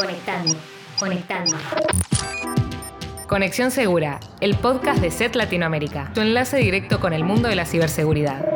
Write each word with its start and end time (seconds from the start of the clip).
Conectando, 0.00 0.54
conectando. 0.98 1.56
Conexión 3.28 3.70
Segura, 3.70 4.18
el 4.40 4.56
podcast 4.56 5.02
de 5.02 5.10
SET 5.10 5.36
Latinoamérica, 5.36 6.10
tu 6.14 6.22
enlace 6.22 6.56
directo 6.56 7.00
con 7.00 7.12
el 7.12 7.22
mundo 7.22 7.50
de 7.50 7.54
la 7.54 7.66
ciberseguridad. 7.66 8.54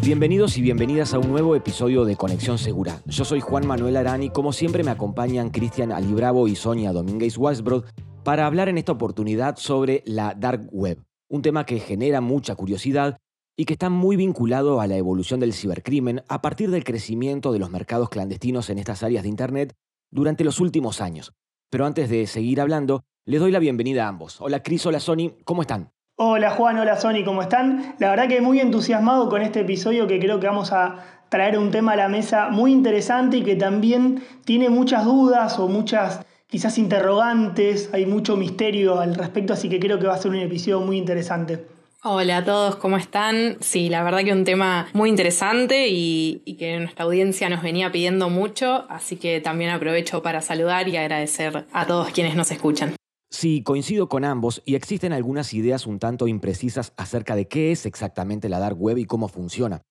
Bienvenidos 0.00 0.56
y 0.58 0.62
bienvenidas 0.62 1.12
a 1.12 1.18
un 1.18 1.28
nuevo 1.28 1.56
episodio 1.56 2.04
de 2.04 2.14
Conexión 2.14 2.56
Segura. 2.56 3.00
Yo 3.06 3.24
soy 3.24 3.40
Juan 3.40 3.66
Manuel 3.66 3.96
Arani, 3.96 4.30
como 4.30 4.52
siempre 4.52 4.84
me 4.84 4.92
acompañan 4.92 5.50
Cristian 5.50 5.90
Alibravo 5.90 6.46
y 6.46 6.54
Sonia 6.54 6.92
Domínguez 6.92 7.36
Walsbrod 7.36 7.86
para 8.22 8.46
hablar 8.46 8.68
en 8.68 8.78
esta 8.78 8.92
oportunidad 8.92 9.56
sobre 9.56 10.04
la 10.06 10.34
Dark 10.34 10.68
Web, 10.70 11.02
un 11.28 11.42
tema 11.42 11.66
que 11.66 11.80
genera 11.80 12.20
mucha 12.20 12.54
curiosidad 12.54 13.18
y 13.56 13.64
que 13.64 13.72
está 13.72 13.88
muy 13.88 14.16
vinculado 14.16 14.80
a 14.80 14.86
la 14.86 14.96
evolución 14.96 15.40
del 15.40 15.54
cibercrimen 15.54 16.22
a 16.28 16.42
partir 16.42 16.70
del 16.70 16.84
crecimiento 16.84 17.52
de 17.52 17.58
los 17.58 17.70
mercados 17.70 18.10
clandestinos 18.10 18.68
en 18.68 18.78
estas 18.78 19.02
áreas 19.02 19.22
de 19.22 19.30
Internet 19.30 19.74
durante 20.10 20.44
los 20.44 20.60
últimos 20.60 21.00
años. 21.00 21.32
Pero 21.70 21.86
antes 21.86 22.10
de 22.10 22.26
seguir 22.26 22.60
hablando, 22.60 23.04
les 23.24 23.40
doy 23.40 23.50
la 23.50 23.58
bienvenida 23.58 24.04
a 24.04 24.08
ambos. 24.08 24.40
Hola 24.40 24.62
Cris, 24.62 24.84
hola 24.86 25.00
Sony, 25.00 25.32
¿cómo 25.44 25.62
están? 25.62 25.90
Hola 26.16 26.50
Juan, 26.50 26.78
hola 26.78 26.96
Sony, 26.96 27.24
¿cómo 27.24 27.42
están? 27.42 27.96
La 27.98 28.10
verdad 28.10 28.28
que 28.28 28.40
muy 28.40 28.60
entusiasmado 28.60 29.28
con 29.28 29.42
este 29.42 29.60
episodio 29.60 30.06
que 30.06 30.18
creo 30.18 30.38
que 30.38 30.46
vamos 30.46 30.72
a 30.72 31.24
traer 31.28 31.58
un 31.58 31.70
tema 31.70 31.92
a 31.92 31.96
la 31.96 32.08
mesa 32.08 32.50
muy 32.50 32.72
interesante 32.72 33.38
y 33.38 33.42
que 33.42 33.56
también 33.56 34.22
tiene 34.44 34.68
muchas 34.68 35.04
dudas 35.04 35.58
o 35.58 35.68
muchas 35.68 36.24
quizás 36.46 36.78
interrogantes, 36.78 37.90
hay 37.92 38.06
mucho 38.06 38.36
misterio 38.36 39.00
al 39.00 39.14
respecto, 39.14 39.52
así 39.52 39.68
que 39.68 39.80
creo 39.80 39.98
que 39.98 40.06
va 40.06 40.14
a 40.14 40.18
ser 40.18 40.30
un 40.30 40.36
episodio 40.36 40.80
muy 40.80 40.96
interesante. 40.96 41.75
Hola 42.08 42.36
a 42.36 42.44
todos, 42.44 42.76
¿cómo 42.76 42.98
están? 42.98 43.56
Sí, 43.58 43.88
la 43.88 44.04
verdad 44.04 44.20
que 44.20 44.32
un 44.32 44.44
tema 44.44 44.86
muy 44.92 45.10
interesante 45.10 45.88
y, 45.88 46.38
que 46.56 46.78
nuestra 46.78 47.04
audiencia 47.04 47.48
nos 47.48 47.64
venía 47.64 47.90
pidiendo 47.90 48.30
mucho, 48.30 48.86
así 48.88 49.16
que 49.16 49.40
también 49.40 49.70
aprovecho 49.70 50.22
para 50.22 50.40
saludar 50.40 50.86
y 50.86 50.96
agradecer 50.96 51.66
a 51.72 51.86
todos 51.88 52.12
quienes 52.12 52.36
nos 52.36 52.52
escuchan. 52.52 52.94
Sí, 53.28 53.64
coincido 53.64 54.08
con 54.08 54.24
ambos 54.24 54.62
y 54.64 54.76
existen 54.76 55.12
algunas 55.12 55.52
ideas 55.52 55.84
un 55.84 55.98
tanto 55.98 56.28
imprecisas 56.28 56.92
acerca 56.96 57.34
de 57.34 57.48
qué 57.48 57.72
es 57.72 57.86
exactamente 57.86 58.48
la 58.48 58.60
Dark 58.60 58.80
Web 58.80 58.98
y 58.98 59.06
cómo 59.06 59.26
funciona. 59.26 59.82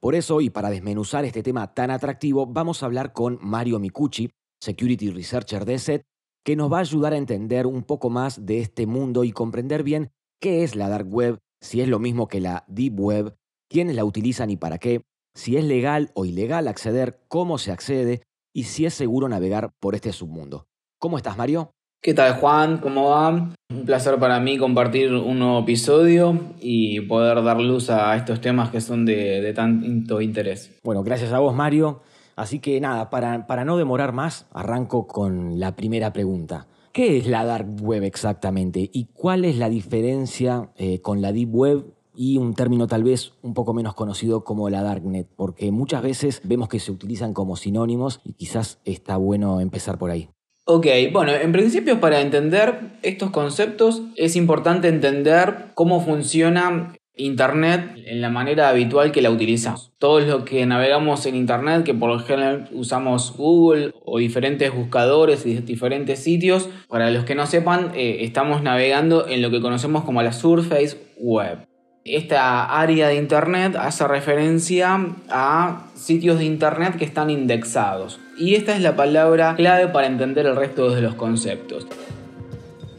Por 0.00 0.14
eso, 0.14 0.40
y 0.40 0.50
para 0.50 0.70
desmenuzar 0.70 1.24
este 1.24 1.42
tema 1.42 1.74
tan 1.74 1.90
atractivo, 1.90 2.46
vamos 2.46 2.84
a 2.84 2.86
hablar 2.86 3.12
con 3.12 3.40
Mario 3.42 3.80
Micucci, 3.80 4.30
Security 4.62 5.10
Researcher 5.10 5.64
de 5.64 5.80
SET, 5.80 6.02
que 6.44 6.54
nos 6.54 6.72
va 6.72 6.76
a 6.76 6.82
ayudar 6.82 7.14
a 7.14 7.18
entender 7.18 7.66
un 7.66 7.82
poco 7.82 8.10
más 8.10 8.46
de 8.46 8.60
este 8.60 8.86
mundo 8.86 9.24
y 9.24 9.32
comprender 9.32 9.82
bien 9.82 10.12
qué 10.40 10.62
es 10.62 10.76
la 10.76 10.88
Dark 10.88 11.12
Web, 11.12 11.40
si 11.64 11.80
es 11.80 11.88
lo 11.88 11.98
mismo 11.98 12.28
que 12.28 12.40
la 12.40 12.64
Deep 12.68 13.00
Web, 13.00 13.36
quiénes 13.70 13.96
la 13.96 14.04
utilizan 14.04 14.50
y 14.50 14.56
para 14.56 14.76
qué, 14.76 15.00
si 15.34 15.56
es 15.56 15.64
legal 15.64 16.10
o 16.14 16.26
ilegal 16.26 16.68
acceder, 16.68 17.20
cómo 17.26 17.56
se 17.56 17.72
accede 17.72 18.22
y 18.54 18.64
si 18.64 18.84
es 18.84 18.92
seguro 18.92 19.30
navegar 19.30 19.70
por 19.80 19.94
este 19.94 20.12
submundo. 20.12 20.66
¿Cómo 21.00 21.16
estás, 21.16 21.38
Mario? 21.38 21.70
¿Qué 22.02 22.12
tal, 22.12 22.34
Juan? 22.34 22.78
¿Cómo 22.78 23.08
va? 23.08 23.30
Un 23.70 23.86
placer 23.86 24.18
para 24.18 24.38
mí 24.40 24.58
compartir 24.58 25.10
un 25.14 25.38
nuevo 25.38 25.60
episodio 25.60 26.38
y 26.60 27.00
poder 27.00 27.42
dar 27.42 27.58
luz 27.58 27.88
a 27.88 28.14
estos 28.14 28.42
temas 28.42 28.68
que 28.68 28.82
son 28.82 29.06
de, 29.06 29.50
tanto 29.54 30.20
interés. 30.20 30.78
Bueno, 30.84 31.02
gracias 31.02 31.32
a 31.32 31.38
vos, 31.38 31.54
Mario. 31.54 32.02
Así 32.36 32.58
que 32.58 32.78
nada, 32.78 33.08
para, 33.08 33.46
para 33.46 33.64
no 33.64 33.78
demorar 33.78 34.12
más, 34.12 34.46
arranco 34.52 35.06
con 35.06 35.58
la 35.58 35.74
primera 35.74 36.12
pregunta. 36.12 36.66
¿Qué 36.94 37.16
es 37.16 37.26
la 37.26 37.44
Dark 37.44 37.66
Web 37.82 38.04
exactamente? 38.04 38.88
¿Y 38.92 39.06
cuál 39.06 39.44
es 39.44 39.56
la 39.56 39.68
diferencia 39.68 40.70
eh, 40.76 41.00
con 41.00 41.20
la 41.20 41.32
Deep 41.32 41.52
Web 41.52 41.86
y 42.14 42.38
un 42.38 42.54
término 42.54 42.86
tal 42.86 43.02
vez 43.02 43.32
un 43.42 43.52
poco 43.52 43.74
menos 43.74 43.94
conocido 43.94 44.44
como 44.44 44.70
la 44.70 44.84
Darknet? 44.84 45.26
Porque 45.34 45.72
muchas 45.72 46.04
veces 46.04 46.40
vemos 46.44 46.68
que 46.68 46.78
se 46.78 46.92
utilizan 46.92 47.34
como 47.34 47.56
sinónimos 47.56 48.20
y 48.22 48.34
quizás 48.34 48.78
está 48.84 49.16
bueno 49.16 49.60
empezar 49.60 49.98
por 49.98 50.12
ahí. 50.12 50.28
Ok, 50.66 50.86
bueno, 51.12 51.32
en 51.32 51.50
principio 51.50 51.98
para 51.98 52.20
entender 52.20 52.92
estos 53.02 53.32
conceptos 53.32 54.02
es 54.14 54.36
importante 54.36 54.86
entender 54.86 55.72
cómo 55.74 56.00
funciona 56.00 56.94
Internet 57.16 57.96
en 58.06 58.20
la 58.20 58.28
manera 58.28 58.68
habitual 58.68 59.12
que 59.12 59.22
la 59.22 59.30
utilizamos. 59.30 59.92
Todos 59.98 60.24
los 60.24 60.42
que 60.44 60.66
navegamos 60.66 61.26
en 61.26 61.36
Internet, 61.36 61.84
que 61.84 61.94
por 61.94 62.10
lo 62.10 62.18
general 62.18 62.68
usamos 62.72 63.36
Google 63.36 63.92
o 64.04 64.18
diferentes 64.18 64.74
buscadores 64.74 65.46
y 65.46 65.54
diferentes 65.54 66.18
sitios, 66.18 66.68
para 66.88 67.10
los 67.10 67.24
que 67.24 67.36
no 67.36 67.46
sepan, 67.46 67.92
eh, 67.94 68.18
estamos 68.20 68.62
navegando 68.62 69.28
en 69.28 69.42
lo 69.42 69.50
que 69.50 69.60
conocemos 69.60 70.02
como 70.04 70.22
la 70.22 70.32
Surface 70.32 70.96
Web. 71.18 71.66
Esta 72.04 72.80
área 72.80 73.08
de 73.08 73.14
Internet 73.16 73.76
hace 73.76 74.06
referencia 74.06 74.98
a 75.30 75.86
sitios 75.94 76.38
de 76.38 76.44
Internet 76.44 76.96
que 76.96 77.04
están 77.04 77.30
indexados. 77.30 78.20
Y 78.36 78.56
esta 78.56 78.74
es 78.74 78.82
la 78.82 78.96
palabra 78.96 79.54
clave 79.54 79.88
para 79.88 80.06
entender 80.06 80.44
el 80.46 80.56
resto 80.56 80.90
de 80.90 81.00
los 81.00 81.14
conceptos. 81.14 81.86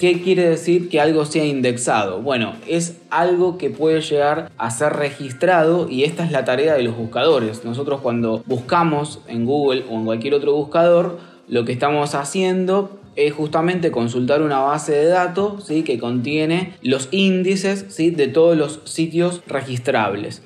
¿Qué 0.05 0.21
quiere 0.21 0.47
decir 0.47 0.87
que 0.87 1.01
algo 1.01 1.25
sea 1.25 1.45
indexado? 1.45 2.21
Bueno, 2.21 2.53
es 2.67 3.01
algo 3.09 3.57
que 3.57 3.71
puede 3.71 4.01
llegar 4.01 4.51
a 4.55 4.69
ser 4.69 4.93
registrado 4.93 5.89
y 5.89 6.03
esta 6.03 6.23
es 6.23 6.31
la 6.31 6.45
tarea 6.45 6.75
de 6.75 6.83
los 6.83 6.95
buscadores. 6.95 7.65
Nosotros 7.65 8.01
cuando 8.01 8.43
buscamos 8.45 9.21
en 9.27 9.47
Google 9.47 9.83
o 9.89 9.95
en 9.95 10.05
cualquier 10.05 10.35
otro 10.35 10.53
buscador, 10.53 11.17
lo 11.47 11.65
que 11.65 11.71
estamos 11.71 12.13
haciendo 12.13 12.99
es 13.15 13.33
justamente 13.33 13.89
consultar 13.89 14.43
una 14.43 14.59
base 14.59 14.91
de 14.91 15.07
datos 15.07 15.63
¿sí? 15.63 15.81
que 15.81 15.97
contiene 15.97 16.73
los 16.83 17.07
índices 17.09 17.87
¿sí? 17.89 18.11
de 18.11 18.27
todos 18.27 18.55
los 18.55 18.81
sitios 18.83 19.41
registrables. 19.47 20.43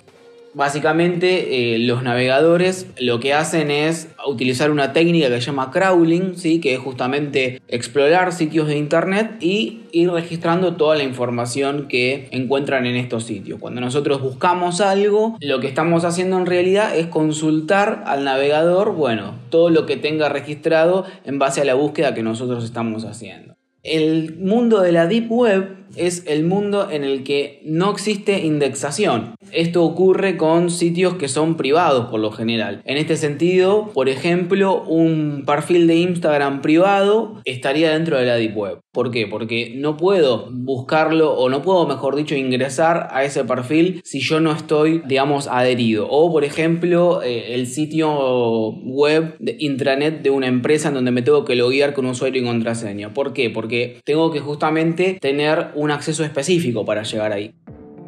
Básicamente 0.53 1.75
eh, 1.75 1.79
los 1.79 2.01
navegadores 2.01 2.87
lo 2.99 3.19
que 3.19 3.33
hacen 3.33 3.69
es 3.69 4.09
utilizar 4.27 4.71
una 4.71 4.93
técnica 4.93 5.29
que 5.29 5.35
se 5.35 5.47
llama 5.47 5.71
crawling, 5.71 6.35
¿sí? 6.35 6.59
que 6.59 6.73
es 6.73 6.79
justamente 6.79 7.61
explorar 7.67 8.33
sitios 8.33 8.67
de 8.67 8.77
internet 8.77 9.37
y 9.39 9.81
ir 9.91 10.11
registrando 10.11 10.75
toda 10.75 10.95
la 10.95 11.03
información 11.03 11.87
que 11.87 12.27
encuentran 12.31 12.85
en 12.85 12.95
estos 12.95 13.25
sitios. 13.25 13.59
Cuando 13.59 13.81
nosotros 13.81 14.21
buscamos 14.21 14.81
algo, 14.81 15.37
lo 15.39 15.59
que 15.59 15.67
estamos 15.67 16.03
haciendo 16.03 16.37
en 16.37 16.45
realidad 16.45 16.95
es 16.97 17.07
consultar 17.07 18.03
al 18.07 18.23
navegador, 18.23 18.93
bueno, 18.93 19.35
todo 19.49 19.69
lo 19.69 19.85
que 19.85 19.97
tenga 19.97 20.29
registrado 20.29 21.05
en 21.25 21.39
base 21.39 21.61
a 21.61 21.65
la 21.65 21.75
búsqueda 21.75 22.13
que 22.13 22.23
nosotros 22.23 22.63
estamos 22.63 23.05
haciendo. 23.05 23.55
El 23.83 24.37
mundo 24.37 24.81
de 24.81 24.91
la 24.91 25.07
Deep 25.07 25.31
Web 25.31 25.79
es 25.99 26.23
el 26.27 26.43
mundo 26.43 26.89
en 26.89 27.03
el 27.03 27.23
que 27.23 27.61
no 27.63 27.91
existe 27.91 28.45
indexación. 28.45 29.35
Esto 29.51 29.83
ocurre 29.83 30.37
con 30.37 30.69
sitios 30.69 31.15
que 31.15 31.27
son 31.27 31.55
privados 31.55 32.07
por 32.07 32.19
lo 32.19 32.31
general. 32.31 32.81
En 32.85 32.97
este 32.97 33.17
sentido, 33.17 33.91
por 33.93 34.09
ejemplo, 34.09 34.83
un 34.83 35.43
perfil 35.45 35.87
de 35.87 35.95
Instagram 35.95 36.61
privado 36.61 37.41
estaría 37.45 37.91
dentro 37.91 38.17
de 38.17 38.25
la 38.25 38.35
Deep 38.35 38.57
Web. 38.57 38.79
¿Por 38.91 39.11
qué? 39.11 39.27
Porque 39.27 39.73
no 39.75 39.97
puedo 39.97 40.49
buscarlo 40.51 41.33
o 41.33 41.49
no 41.49 41.61
puedo, 41.61 41.87
mejor 41.87 42.15
dicho, 42.15 42.35
ingresar 42.35 43.07
a 43.11 43.23
ese 43.23 43.43
perfil 43.43 44.01
si 44.03 44.19
yo 44.19 44.39
no 44.39 44.51
estoy, 44.51 45.01
digamos, 45.05 45.47
adherido. 45.47 46.07
O, 46.09 46.31
por 46.31 46.43
ejemplo, 46.43 47.21
eh, 47.21 47.53
el 47.53 47.67
sitio 47.67 48.71
web 48.71 49.35
de 49.39 49.57
intranet 49.59 50.21
de 50.21 50.31
una 50.31 50.47
empresa 50.47 50.89
en 50.89 50.95
donde 50.95 51.11
me 51.11 51.21
tengo 51.21 51.45
que 51.45 51.55
loguear 51.55 51.93
con 51.93 52.05
usuario 52.07 52.41
y 52.41 52.45
contraseña. 52.45 53.13
¿Por 53.13 53.33
qué? 53.33 53.49
Porque 53.49 54.01
tengo 54.05 54.31
que 54.31 54.39
justamente 54.39 55.17
tener 55.21 55.71
un 55.89 55.93
acceso 55.95 56.23
específico 56.23 56.85
para 56.85 57.01
llegar 57.01 57.33
ahí. 57.33 57.51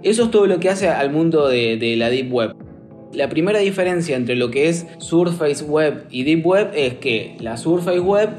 Eso 0.03 0.25
es 0.25 0.31
todo 0.31 0.45
lo 0.45 0.59
que 0.59 0.69
hace 0.69 0.87
al 0.87 1.11
mundo 1.11 1.47
de, 1.47 1.95
la 1.97 2.09
Deep 2.09 2.31
Web. 2.31 2.55
La 3.11 3.27
primera 3.27 3.59
diferencia 3.59 4.15
entre 4.15 4.35
lo 4.35 4.51
que 4.51 4.69
es 4.69 4.85
Surface 4.99 5.63
Web 5.63 6.05
y 6.11 6.23
Deep 6.23 6.45
Web 6.45 6.71
es 6.75 6.93
que 6.95 7.35
la 7.39 7.57
Surface 7.57 7.99
Web 7.99 8.29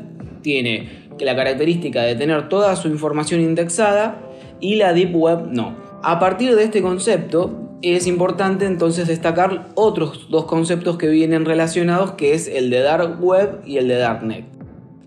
tiene 0.42 1.08
la 1.18 1.36
característica 1.36 2.02
de 2.02 2.14
tener 2.14 2.48
toda 2.48 2.74
su 2.76 2.88
información 2.88 3.40
indexada 3.40 4.22
y 4.60 4.76
la 4.76 4.92
Deep 4.92 5.14
Web 5.14 5.48
no. 5.50 5.76
A 6.02 6.18
partir 6.18 6.54
de 6.54 6.64
este 6.64 6.80
concepto 6.80 7.78
es 7.82 8.06
importante 8.06 8.64
entonces 8.66 9.08
destacar 9.08 9.70
otros 9.74 10.28
dos 10.30 10.44
conceptos 10.44 10.98
que 10.98 11.08
vienen 11.08 11.44
relacionados 11.44 12.12
que 12.12 12.34
es 12.34 12.46
el 12.48 12.70
de 12.70 12.80
Dark 12.80 13.22
Web 13.22 13.60
y 13.66 13.78
el 13.78 13.88
de 13.88 13.96
Darknet. 13.96 14.44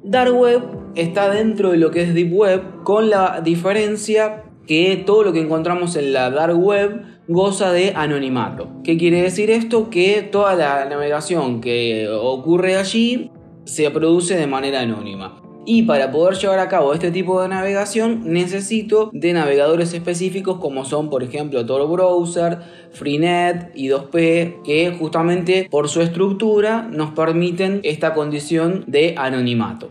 Dark 0.08 0.36
Web 0.36 0.62
está 0.94 1.32
dentro 1.32 1.72
de 1.72 1.78
lo 1.78 1.90
que 1.90 2.04
es 2.04 2.14
Deep 2.14 2.32
Web 2.32 2.84
con 2.84 3.10
la 3.10 3.42
diferencia 3.44 4.44
que 4.68 5.02
todo 5.04 5.24
lo 5.24 5.34
que 5.34 5.40
encontramos 5.40 5.96
en 5.96 6.14
la 6.14 6.30
Dark 6.30 6.56
Web 6.56 7.02
goza 7.28 7.72
de 7.72 7.94
anonimato. 7.96 8.70
¿Qué 8.84 8.98
quiere 8.98 9.24
decir 9.24 9.50
esto? 9.50 9.90
Que 9.90 10.22
toda 10.22 10.54
la 10.54 10.86
navegación 10.86 11.60
que 11.60 12.08
ocurre 12.08 12.78
allí 12.78 13.32
se 13.64 13.90
produce 13.90 14.38
de 14.38 14.46
manera 14.46 14.82
anónima. 14.82 15.42
Y 15.66 15.84
para 15.84 16.12
poder 16.12 16.36
llevar 16.36 16.60
a 16.60 16.68
cabo 16.68 16.94
este 16.94 17.12
tipo 17.12 17.42
de 17.42 17.48
navegación 17.48 18.22
necesito 18.26 19.10
de 19.14 19.34
navegadores 19.34 19.94
específicos 19.94 20.60
como 20.60 20.86
son 20.86 21.10
por 21.10 21.24
ejemplo 21.24 21.66
Tor 21.66 21.90
Browser, 21.90 22.60
Freenet 22.92 23.72
y 23.74 23.88
2P 23.88 24.62
que 24.64 24.96
justamente 24.98 25.68
por 25.72 25.90
su 25.90 26.02
estructura 26.02 26.88
nos 26.92 27.12
permiten 27.12 27.80
esta 27.84 28.14
condición 28.14 28.84
de 28.86 29.16
anonimato. 29.18 29.90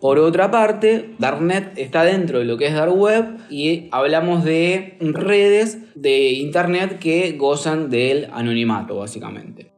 Por 0.00 0.18
otra 0.18 0.50
parte, 0.50 1.14
Darknet 1.18 1.76
está 1.76 2.04
dentro 2.04 2.38
de 2.38 2.46
lo 2.46 2.56
que 2.56 2.68
es 2.68 2.74
Dark 2.74 2.96
Web 2.96 3.36
y 3.50 3.88
hablamos 3.90 4.44
de 4.44 4.96
redes 5.00 5.78
de 5.94 6.30
Internet 6.32 6.98
que 6.98 7.32
gozan 7.32 7.90
del 7.90 8.28
anonimato, 8.32 8.96
básicamente. 8.96 9.70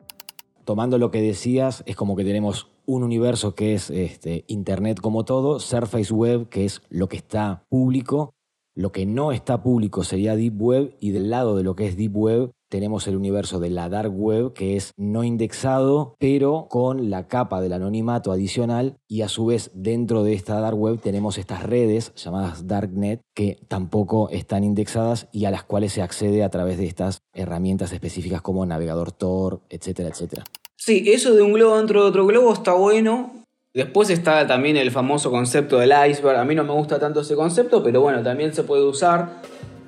Tomando 0.65 0.97
lo 0.99 1.11
que 1.11 1.21
decías, 1.21 1.83
es 1.87 1.97
como 1.97 2.15
que 2.15 2.23
tenemos 2.23 2.72
un 2.87 3.03
universo 3.03 3.55
que 3.55 3.75
es 3.75 3.91
este, 3.91 4.45
Internet 4.49 5.01
como 5.01 5.25
todo, 5.25 5.61
Surface 5.61 6.13
Web, 6.13 6.49
que 6.49 6.65
es 6.65 6.83
lo 6.89 7.09
que 7.09 7.17
está 7.17 7.65
público, 7.69 8.35
lo 8.75 8.91
que 8.91 9.05
no 9.05 9.33
está 9.33 9.63
público 9.63 10.03
sería 10.03 10.35
Deep 10.35 10.61
Web 10.61 10.97
y 10.99 11.11
del 11.11 11.29
lado 11.29 11.57
de 11.57 11.63
lo 11.63 11.77
que 11.77 11.87
es 11.87 11.97
Deep 11.97 12.17
Web 12.17 12.53
tenemos 12.71 13.07
el 13.07 13.17
universo 13.17 13.61
de 13.61 13.69
la 13.69 13.91
Dark 13.91 14.19
Web 14.19 14.55
que 14.55 14.77
es 14.77 14.93
no 14.97 15.25
indexado 15.25 16.15
pero 16.19 16.69
con 16.71 17.11
la 17.11 17.29
capa 17.29 17.61
del 17.61 17.75
anonimato 17.75 18.33
adicional 18.33 18.97
y 19.07 19.21
a 19.21 19.29
su 19.29 19.45
vez 19.45 19.71
dentro 19.75 20.23
de 20.23 20.33
esta 20.33 20.59
Dark 20.59 20.79
Web 20.79 21.01
tenemos 21.01 21.37
estas 21.37 21.65
redes 21.65 22.15
llamadas 22.15 22.67
Darknet 22.67 23.21
que 23.35 23.59
tampoco 23.69 24.31
están 24.31 24.65
indexadas 24.65 25.29
y 25.33 25.45
a 25.45 25.51
las 25.51 25.65
cuales 25.65 25.93
se 25.93 26.01
accede 26.01 26.43
a 26.43 26.49
través 26.49 26.79
de 26.79 26.87
estas 26.87 27.19
herramientas 27.35 27.93
específicas 27.93 28.41
como 28.41 28.65
navegador 28.65 29.13
Tor, 29.13 29.61
etcétera, 29.69 30.09
etcétera. 30.09 30.45
Sí, 30.85 31.05
eso 31.07 31.33
de 31.33 31.43
un 31.43 31.53
globo 31.53 31.77
dentro 31.77 32.03
de 32.03 32.09
otro 32.09 32.27
globo 32.27 32.53
está 32.53 32.73
bueno, 32.73 33.45
Después 33.73 34.11
está 34.11 34.49
también 34.49 34.77
el 34.77 34.91
famoso 34.91 35.31
concepto 35.31 35.79
del 35.79 35.93
iceberg. 36.11 36.39
A 36.39 36.45
mí 36.45 36.57
no 36.57 36.65
me 36.65 36.73
gusta 36.73 36.99
tanto 36.99 37.21
ese 37.21 37.37
concepto, 37.37 37.85
pero 37.85 38.01
bueno, 38.01 38.21
también 38.23 38.53
se 38.53 38.65
puede 38.65 38.83
usar. 38.83 39.41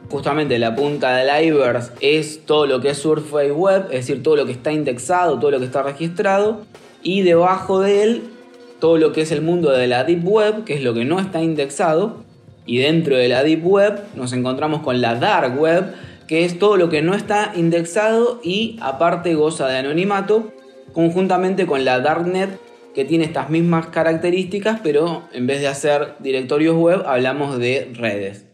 Justamente 0.09 0.59
la 0.61 0.77
punta 0.77 1.17
del 1.17 1.29
iceberg 1.45 1.83
es 2.01 2.47
todo 2.47 2.67
lo 2.67 2.81
que 2.81 2.91
es 2.91 2.99
Surface 2.99 3.51
Web, 3.51 3.87
es 3.91 4.07
decir, 4.07 4.23
todo 4.23 4.37
lo 4.37 4.47
que 4.47 4.53
está 4.53 4.73
indexado, 4.73 5.39
todo 5.41 5.51
lo 5.51 5.59
que 5.59 5.67
está 5.67 5.83
registrado. 5.83 6.63
Y 7.03 7.23
debajo 7.23 7.81
de 7.81 8.05
él, 8.05 8.23
todo 8.79 8.97
lo 8.97 9.13
que 9.13 9.23
es 9.23 9.33
el 9.33 9.43
mundo 9.43 9.73
de 9.73 9.89
la 9.89 10.05
Deep 10.05 10.27
Web, 10.27 10.65
que 10.65 10.75
es 10.75 10.83
lo 10.83 10.95
que 10.95 11.05
no 11.05 11.19
está 11.19 11.43
indexado. 11.43 12.25
Y 12.67 12.79
dentro 12.79 13.17
de 13.17 13.29
la 13.29 13.43
Deep 13.43 13.67
Web 13.67 14.01
nos 14.15 14.33
encontramos 14.33 14.83
con 14.83 15.01
la 15.01 15.17
Dark 15.17 15.61
Web, 15.61 15.93
que 16.27 16.45
es 16.45 16.59
todo 16.59 16.77
lo 16.77 16.89
que 16.89 17.03
no 17.03 17.15
está 17.15 17.53
indexado 17.55 18.41
y 18.43 18.79
aparte 18.81 19.35
goza 19.35 19.69
de 19.69 19.77
anonimato, 19.77 20.54
conjuntamente 20.95 21.67
con 21.67 21.85
la 21.85 22.01
Darknet, 22.01 22.59
que 22.95 23.05
tiene 23.05 23.25
estas 23.25 23.51
mismas 23.51 23.89
características, 23.89 24.81
pero 24.83 25.25
en 25.33 25.47
vez 25.47 25.61
de 25.61 25.67
hacer 25.67 26.15
directorios 26.21 26.77
web, 26.77 27.03
hablamos 27.05 27.59
de 27.59 27.93
redes. 27.95 28.47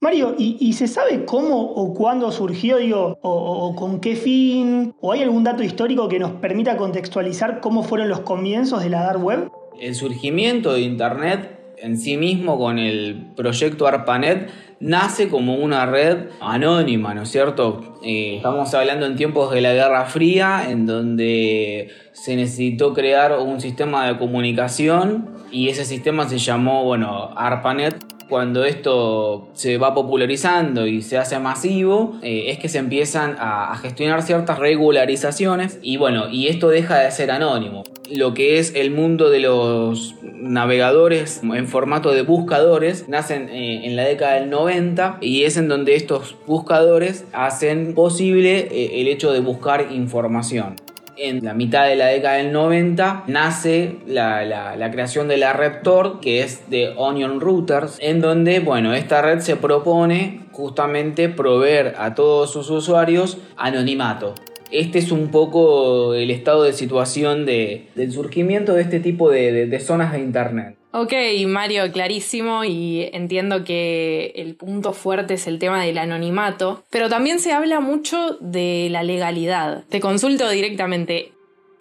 Mario, 0.00 0.34
¿y, 0.36 0.72
se 0.74 0.86
sabe 0.86 1.24
cómo 1.24 1.62
o 1.62 1.94
cuándo 1.94 2.30
surgió, 2.32 2.78
digo, 2.78 3.18
o, 3.22 3.74
con 3.74 4.00
qué 4.00 4.16
fin? 4.16 4.94
¿O 5.00 5.12
hay 5.12 5.22
algún 5.22 5.44
dato 5.44 5.62
histórico 5.62 6.08
que 6.08 6.18
nos 6.18 6.32
permita 6.32 6.76
contextualizar 6.76 7.60
cómo 7.60 7.82
fueron 7.82 8.08
los 8.08 8.20
comienzos 8.20 8.82
de 8.82 8.90
la 8.90 9.02
Dark 9.02 9.24
Web? 9.24 9.50
El 9.80 9.94
surgimiento 9.94 10.74
de 10.74 10.80
Internet 10.80 11.58
en 11.78 11.98
sí 11.98 12.16
mismo 12.16 12.58
con 12.58 12.78
el 12.78 13.32
proyecto 13.34 13.86
ARPANET 13.86 14.50
nace 14.84 15.28
como 15.28 15.54
una 15.54 15.86
red 15.86 16.28
anónima, 16.40 17.14
¿no 17.14 17.22
es 17.22 17.30
cierto? 17.30 17.98
Eh, 18.04 18.36
estamos 18.36 18.72
hablando 18.74 19.06
en 19.06 19.16
tiempos 19.16 19.50
de 19.50 19.62
la 19.62 19.72
Guerra 19.72 20.04
Fría, 20.04 20.66
en 20.68 20.84
donde 20.84 21.88
se 22.12 22.36
necesitó 22.36 22.92
crear 22.92 23.38
un 23.38 23.60
sistema 23.60 24.06
de 24.06 24.18
comunicación 24.18 25.30
y 25.50 25.70
ese 25.70 25.86
sistema 25.86 26.28
se 26.28 26.36
llamó, 26.36 26.84
bueno, 26.84 27.30
ARPANET 27.34 27.94
cuando 28.28 28.64
esto 28.64 29.48
se 29.54 29.78
va 29.78 29.94
popularizando 29.94 30.86
y 30.86 31.02
se 31.02 31.18
hace 31.18 31.38
masivo, 31.38 32.18
eh, 32.22 32.46
es 32.48 32.58
que 32.58 32.68
se 32.68 32.78
empiezan 32.78 33.36
a, 33.38 33.76
gestionar 33.78 34.22
ciertas 34.22 34.58
regularizaciones 34.58 35.78
y 35.82 35.96
bueno, 35.96 36.28
y 36.28 36.48
esto 36.48 36.68
deja 36.68 36.98
de 36.98 37.10
ser 37.10 37.30
anónimo. 37.30 37.84
Lo 38.10 38.34
que 38.34 38.58
es 38.58 38.74
el 38.74 38.90
mundo 38.90 39.30
de 39.30 39.40
los 39.40 40.14
navegadores 40.22 41.40
en 41.42 41.66
formato 41.68 42.12
de 42.12 42.22
buscadores 42.22 43.08
nacen 43.08 43.48
eh, 43.48 43.86
en 43.86 43.96
la 43.96 44.04
década 44.04 44.34
del 44.34 44.50
90 44.50 45.18
y 45.20 45.44
es 45.44 45.56
en 45.56 45.68
donde 45.68 45.96
estos 45.96 46.36
buscadores 46.46 47.24
hacen 47.32 47.94
posible 47.94 48.68
eh, 48.70 49.00
el 49.00 49.08
hecho 49.08 49.32
de 49.32 49.40
buscar 49.40 49.90
información 49.90 50.76
en 51.16 51.44
la 51.44 51.54
mitad 51.54 51.86
de 51.86 51.96
la 51.96 52.06
década 52.06 52.36
del 52.36 52.52
90 52.52 53.24
nace 53.26 53.96
la, 54.06 54.90
creación 54.92 55.28
de 55.28 55.36
la 55.36 55.52
red 55.52 55.74
que 56.20 56.42
es 56.42 56.70
de 56.70 56.92
Onion 56.96 57.40
Routers, 57.40 57.98
en 58.00 58.20
donde, 58.20 58.60
bueno, 58.60 58.94
esta 58.94 59.22
red 59.22 59.40
se 59.40 59.56
propone 59.56 60.40
justamente 60.52 61.28
proveer 61.28 61.94
a 61.98 62.14
todos 62.14 62.52
sus 62.52 62.70
usuarios 62.70 63.38
anonimato. 63.56 64.34
Este 64.74 64.98
es 64.98 65.12
un 65.12 65.28
poco 65.30 66.14
el 66.14 66.32
estado 66.32 66.64
de 66.64 66.72
situación 66.72 67.46
del 67.46 68.12
surgimiento 68.12 68.74
de 68.74 68.82
este 68.82 68.98
tipo 68.98 69.30
de 69.30 69.80
zonas 69.80 70.12
de 70.12 70.18
Internet. 70.18 70.76
Ok, 70.96 71.12
Mario, 71.48 71.90
clarísimo 71.90 72.62
y 72.62 73.08
entiendo 73.12 73.64
que 73.64 74.32
el 74.36 74.54
punto 74.54 74.92
fuerte 74.92 75.34
es 75.34 75.48
el 75.48 75.58
tema 75.58 75.84
del 75.84 75.98
anonimato, 75.98 76.84
pero 76.90 77.08
también 77.08 77.40
se 77.40 77.52
habla 77.52 77.80
mucho 77.80 78.36
de 78.40 78.88
la 78.90 79.02
legalidad. 79.02 79.84
Te 79.88 79.98
consulto 79.98 80.48
directamente, 80.50 81.32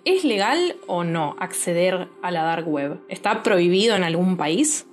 ¿es 0.04 0.24
legal 0.24 0.75
o 0.88 1.04
no 1.04 1.36
acceder 1.40 2.07
a 2.24 2.31
la 2.31 2.42
dark 2.42 2.68
web? 2.68 2.98
¿Está 3.07 3.44
prohibido 3.44 3.95
en 3.95 4.04
algún 4.04 4.36
país? 4.36 4.88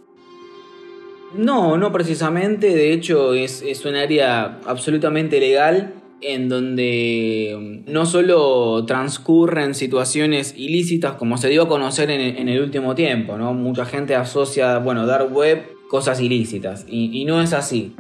No, 1.35 1.79
no 1.79 1.93
precisamente, 1.93 2.75
de 2.75 2.93
hecho 2.93 3.33
es, 3.33 3.63
es 3.63 3.87
un 3.87 3.95
área 3.95 4.59
absolutamente 4.67 5.41
legal 5.41 5.95
en 6.23 6.49
donde 6.49 7.85
mm, 7.87 7.93
no 7.93 8.07
solo 8.07 8.85
transcurren 8.87 9.75
situaciones 9.75 10.55
ilícitas 10.57 11.15
como 11.15 11.37
se 11.37 11.49
dio 11.49 11.63
a 11.63 11.69
conocer 11.69 12.11
en, 12.11 12.49
el 12.49 12.61
último 12.63 12.95
tiempo, 12.95 13.37
¿no? 13.37 13.55
Mucha 13.55 13.85
gente 13.85 14.15
asocia, 14.15 14.79
bueno, 14.79 15.07
dark 15.07 15.33
web, 15.35 15.63
cosas 15.89 16.21
ilícitas, 16.21 16.87
y, 16.89 17.25
no 17.25 17.41
es 17.41 17.53
así. 17.53 17.95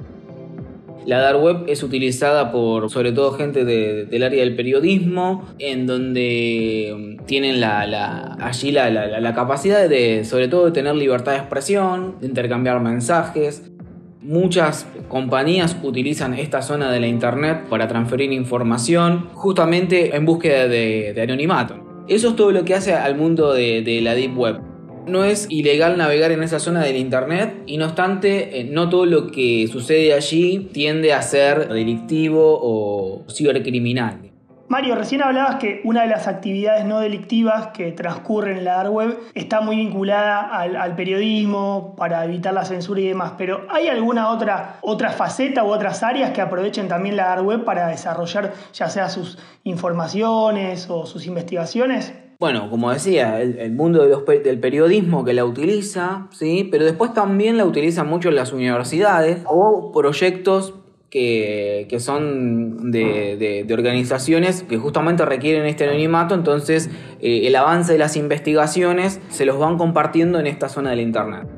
La 1.06 1.19
dark 1.19 1.43
web 1.43 1.64
es 1.67 1.82
utilizada 1.82 2.52
por 2.52 2.90
sobre 2.90 3.12
todo 3.12 3.32
gente 3.32 3.64
del 3.64 4.23
área 4.23 4.44
del 4.44 4.55
periodismo, 4.55 5.49
en 5.58 5.87
donde 5.87 7.19
mm, 7.20 7.25
tienen 7.25 7.61
la, 7.61 8.37
allí 8.40 8.70
la, 8.70 8.90
la, 8.90 9.34
capacidad 9.34 9.88
de, 9.88 10.25
sobre 10.25 10.49
todo, 10.49 10.66
de 10.66 10.73
tener 10.73 10.94
libertad 10.94 11.32
de 11.32 11.38
expresión, 11.38 12.16
de 12.20 12.26
intercambiar 12.26 12.81
mensajes, 12.81 13.70
Muchas 14.22 14.87
compañías 15.08 15.78
utilizan 15.82 16.34
esta 16.34 16.61
zona 16.61 16.93
de 16.93 17.00
la 17.00 17.06
Internet 17.06 17.69
para 17.70 17.88
transferir 17.88 18.31
información 18.32 19.31
justamente 19.32 20.14
en 20.14 20.26
búsqueda 20.26 20.69
de, 20.69 21.19
anonimato. 21.22 22.05
Eso 22.06 22.28
es 22.28 22.37
todo 22.37 22.52
lo 22.52 22.62
que 22.67 22.75
hace 22.75 22.93
al 22.93 23.17
mundo 23.17 23.55
de, 23.55 23.81
de, 23.81 24.02
la 24.02 24.14
Deep 24.14 24.37
Web. 24.37 24.61
No 25.06 25.25
es 25.25 25.46
ilegal 25.49 25.96
navegar 25.96 26.32
en 26.32 26.43
esa 26.43 26.58
zona 26.58 26.84
de 26.84 26.93
la 26.93 26.99
Internet 26.99 27.62
y 27.64 27.78
no 27.78 27.87
obstante, 27.87 28.61
eh, 28.61 28.64
no 28.64 28.90
todo 28.90 29.06
lo 29.06 29.31
que 29.31 29.67
sucede 29.72 30.12
allí 30.12 30.69
tiende 30.70 31.14
a 31.14 31.23
ser 31.23 31.73
delictivo 31.73 32.58
o 32.61 33.25
cibercriminal. 33.31 34.30
Mario, 34.70 34.94
recién 34.94 35.20
hablabas 35.20 35.56
que 35.56 35.81
una 35.82 36.02
de 36.02 36.06
las 36.06 36.28
actividades 36.28 36.85
no 36.85 37.00
delictivas 37.00 37.71
que 37.75 37.90
transcurren 37.90 38.59
en 38.59 38.64
la 38.64 38.75
dark 38.75 38.92
web 38.92 39.18
está 39.35 39.61
muy 39.61 39.75
vinculada 39.75 40.42
al, 40.42 40.95
periodismo 40.95 41.97
para 41.97 42.25
evitar 42.25 42.54
la 42.54 42.64
censura 42.64 43.00
y 43.00 43.09
demás, 43.09 43.33
pero 43.37 43.66
¿hay 43.68 43.88
alguna 43.88 44.30
otra, 44.30 44.76
otra 44.83 45.11
faceta 45.11 45.64
u 45.64 45.73
otras 45.73 46.04
áreas 46.04 46.30
que 46.30 46.40
aprovechen 46.40 46.87
también 46.87 47.16
la 47.16 47.25
dark 47.25 47.45
web 47.45 47.64
para 47.64 47.88
desarrollar 47.88 48.52
ya 48.73 48.88
sea 48.88 49.09
sus 49.09 49.38
informaciones 49.64 50.88
o 50.88 51.04
sus 51.04 51.26
investigaciones? 51.26 52.12
Bueno, 52.40 52.71
como 52.71 52.90
decía, 52.90 53.38
el, 53.42 53.73
mundo 53.73 54.02
del 54.06 54.61
periodismo 54.61 55.25
que 55.25 55.35
la 55.35 55.45
utiliza, 55.45 56.28
¿sí? 56.30 56.66
pero 56.71 56.87
después 56.87 57.12
también 57.12 57.59
la 57.59 57.66
utilizan 57.66 58.09
mucho 58.09 58.30
las 58.30 58.52
universidades 58.52 59.42
o 59.47 59.92
proyectos 59.92 60.73
que, 61.11 61.97
son 61.99 62.93
de, 62.93 63.67
organizaciones 63.73 64.62
que 64.62 64.79
justamente 64.79 65.25
requieren 65.25 65.67
este 65.67 65.85
anonimato, 65.85 66.35
entonces 66.35 66.88
eh, 67.21 67.47
el 67.47 67.57
avance 67.57 67.93
de 67.93 67.99
las 67.99 68.17
investigaciones 68.17 69.21
se 69.29 69.45
los 69.45 69.59
van 69.59 69.76
compartiendo 69.76 70.38
en 70.38 70.47
esta 70.47 70.69
zona 70.69 70.90
del 70.90 71.00
Internet. 71.00 71.49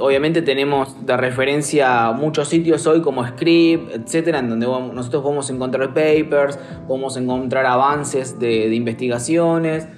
Obviamente 0.00 0.42
tenemos 0.42 1.06
de 1.06 1.16
referencia 1.16 2.12
muchos 2.12 2.48
sitios 2.48 2.86
hoy 2.86 3.00
como 3.00 3.26
Script, 3.26 3.90
etcétera, 3.94 4.40
en 4.40 4.50
donde 4.50 4.66
nosotros 4.66 5.22
podemos 5.22 5.50
encontrar 5.50 5.88
papers, 5.88 6.58
podemos 6.86 7.16
encontrar 7.16 7.66
avances 7.66 8.38
de 8.38 8.72
investigaciones, 8.74 9.88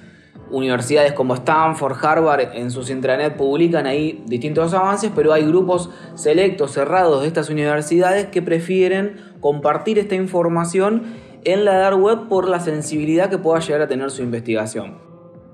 universidades 0.51 1.13
como 1.13 1.33
Stanford, 1.35 1.97
Harvard 2.03 2.55
en 2.55 2.71
sus 2.71 2.89
intranet 2.89 3.35
publican 3.35 3.85
ahí 3.87 4.23
distintos 4.27 4.73
avances, 4.73 5.11
pero 5.15 5.33
hay 5.33 5.45
grupos 5.45 5.89
selectos, 6.15 6.71
cerrados 6.71 7.21
de 7.21 7.27
estas 7.27 7.49
universidades 7.49 8.27
que 8.27 8.41
prefieren 8.41 9.15
compartir 9.39 9.97
esta 9.97 10.15
información 10.15 11.03
en 11.43 11.65
la 11.65 11.77
dark 11.77 11.99
web 11.99 12.27
por 12.27 12.47
la 12.47 12.59
sensibilidad 12.59 13.29
que 13.29 13.37
pueda 13.37 13.59
llegar 13.59 13.81
a 13.81 13.87
tener 13.87 14.11
su 14.11 14.21
investigación. 14.21 15.11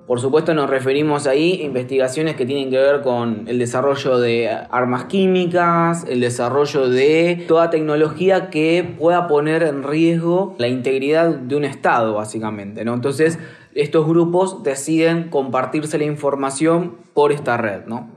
Por 0.07 0.21
supuesto 0.21 0.53
nos 0.53 0.69
referimos 0.69 1.27
ahí 1.27 1.59
a 1.61 1.65
investigaciones 1.65 2.37
que 2.37 2.45
tienen 2.45 2.69
que 2.69 2.77
ver 2.77 3.01
con 3.01 3.43
el 3.49 3.59
desarrollo 3.59 4.17
de 4.19 4.49
armas 4.49 5.03
químicas, 5.05 6.05
el 6.07 6.21
desarrollo 6.21 6.87
de 6.87 7.43
toda 7.45 7.69
tecnología 7.69 8.49
que 8.49 8.95
pueda 8.97 9.27
poner 9.27 9.63
en 9.63 9.83
riesgo 9.83 10.55
la 10.59 10.69
integridad 10.69 11.27
de 11.35 11.57
un 11.57 11.65
Estado, 11.65 12.13
básicamente. 12.13 12.85
¿no? 12.85 12.93
Entonces, 12.93 13.37
estos 13.77 14.07
grupos 14.07 14.63
deciden 14.63 15.29
compartirse 15.29 15.97
la 15.99 16.05
información 16.05 16.97
por 17.13 17.31
esta 17.31 17.57
red, 17.57 17.85
¿no? 17.85 18.09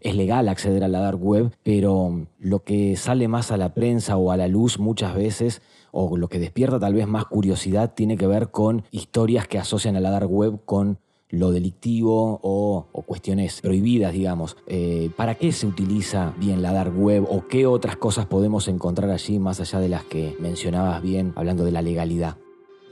Es 0.00 0.16
legal 0.16 0.48
acceder 0.48 0.84
a 0.84 0.88
la 0.88 1.00
dark 1.00 1.22
web, 1.22 1.50
pero 1.62 2.26
lo 2.38 2.60
que 2.60 2.96
sale 2.96 3.28
más 3.28 3.52
a 3.52 3.56
la 3.56 3.74
prensa 3.74 4.16
o 4.16 4.30
a 4.30 4.36
la 4.36 4.48
luz 4.48 4.78
muchas 4.78 5.14
veces 5.14 5.62
o 5.90 6.16
lo 6.16 6.28
que 6.28 6.38
despierta 6.38 6.80
tal 6.80 6.94
vez 6.94 7.06
más 7.06 7.26
curiosidad 7.26 7.94
tiene 7.94 8.16
que 8.16 8.26
ver 8.26 8.50
con 8.50 8.84
historias 8.90 9.46
que 9.46 9.58
asocian 9.58 9.96
a 9.96 10.00
la 10.00 10.10
dark 10.10 10.30
web 10.30 10.60
con 10.64 10.98
lo 11.28 11.50
delictivo 11.50 12.40
o, 12.42 12.86
cuestiones 13.06 13.60
prohibidas, 13.62 14.12
digamos. 14.12 14.56
Eh, 14.66 15.10
¿Para 15.16 15.34
qué 15.34 15.50
se 15.50 15.66
utiliza 15.66 16.34
bien 16.38 16.62
la 16.62 16.72
dark 16.72 16.96
web 16.96 17.26
o 17.28 17.46
qué 17.48 17.66
otras 17.66 17.96
cosas 17.96 18.26
podemos 18.26 18.68
encontrar 18.68 19.10
allí 19.10 19.38
más 19.38 19.58
allá 19.60 19.80
de 19.80 19.88
las 19.88 20.04
que 20.04 20.36
mencionabas 20.40 21.02
bien 21.02 21.32
hablando 21.36 21.64
de 21.64 21.72
la 21.72 21.82
legalidad? 21.82 22.36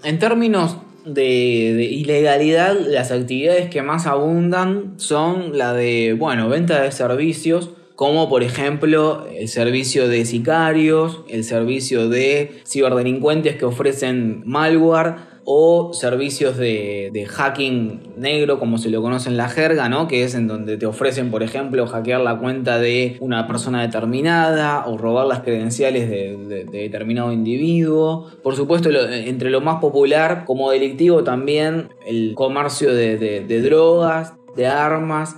En 0.03 0.19
términos 0.19 0.79
de, 1.05 1.85
ilegalidad, 1.85 2.75
las 2.87 3.11
actividades 3.11 3.69
que 3.69 3.83
más 3.83 4.07
abundan 4.07 4.95
son 4.97 5.59
la 5.59 5.73
de, 5.75 6.15
bueno, 6.19 6.49
venta 6.49 6.83
de 6.83 6.93
servicios, 6.93 7.71
como 7.97 8.31
por 8.31 8.43
ejemplo 8.43 9.27
el 9.31 9.49
servicio 9.49 10.09
de 10.09 10.25
sicarios, 10.25 11.21
el 11.29 11.45
servicio 11.45 12.09
de 12.09 12.63
ciberdelincuentes 12.67 13.57
que 13.57 13.67
ofrecen 13.67 14.43
malware, 14.47 15.17
o 15.53 15.93
servicios 15.93 16.57
de, 16.57 17.27
hacking 17.29 18.13
negro, 18.17 18.61
como 18.61 18.79
se 18.79 18.89
lo 18.89 19.03
conoce 19.03 19.29
en 19.29 19.37
la 19.37 19.49
jerga, 19.49 19.89
¿no? 19.89 20.07
que 20.07 20.23
es 20.23 20.37
en 20.37 20.47
donde 20.47 20.77
te 20.77 20.87
ofrecen, 20.87 21.33
por 21.33 21.43
ejemplo, 21.43 21.89
hackear 21.89 22.21
la 22.21 22.39
cuenta 22.39 22.79
de 22.79 23.17
una 23.19 23.49
persona 23.49 23.83
determinada 23.83 24.87
o 24.87 24.97
robar 24.97 25.27
las 25.27 25.41
credenciales 25.41 26.09
de, 26.09 26.67
determinado 26.71 27.33
individuo. 27.33 28.29
Por 28.45 28.55
supuesto, 28.55 28.91
entre 28.91 29.51
lo 29.51 29.61
más 29.61 29.81
popular 29.81 30.45
como 30.47 30.71
delictivo 30.71 31.25
también 31.25 31.89
el 32.07 32.35
comercio 32.37 32.95
de 32.95 33.61
drogas, 33.61 34.35
de 34.55 34.69
armas, 34.69 35.35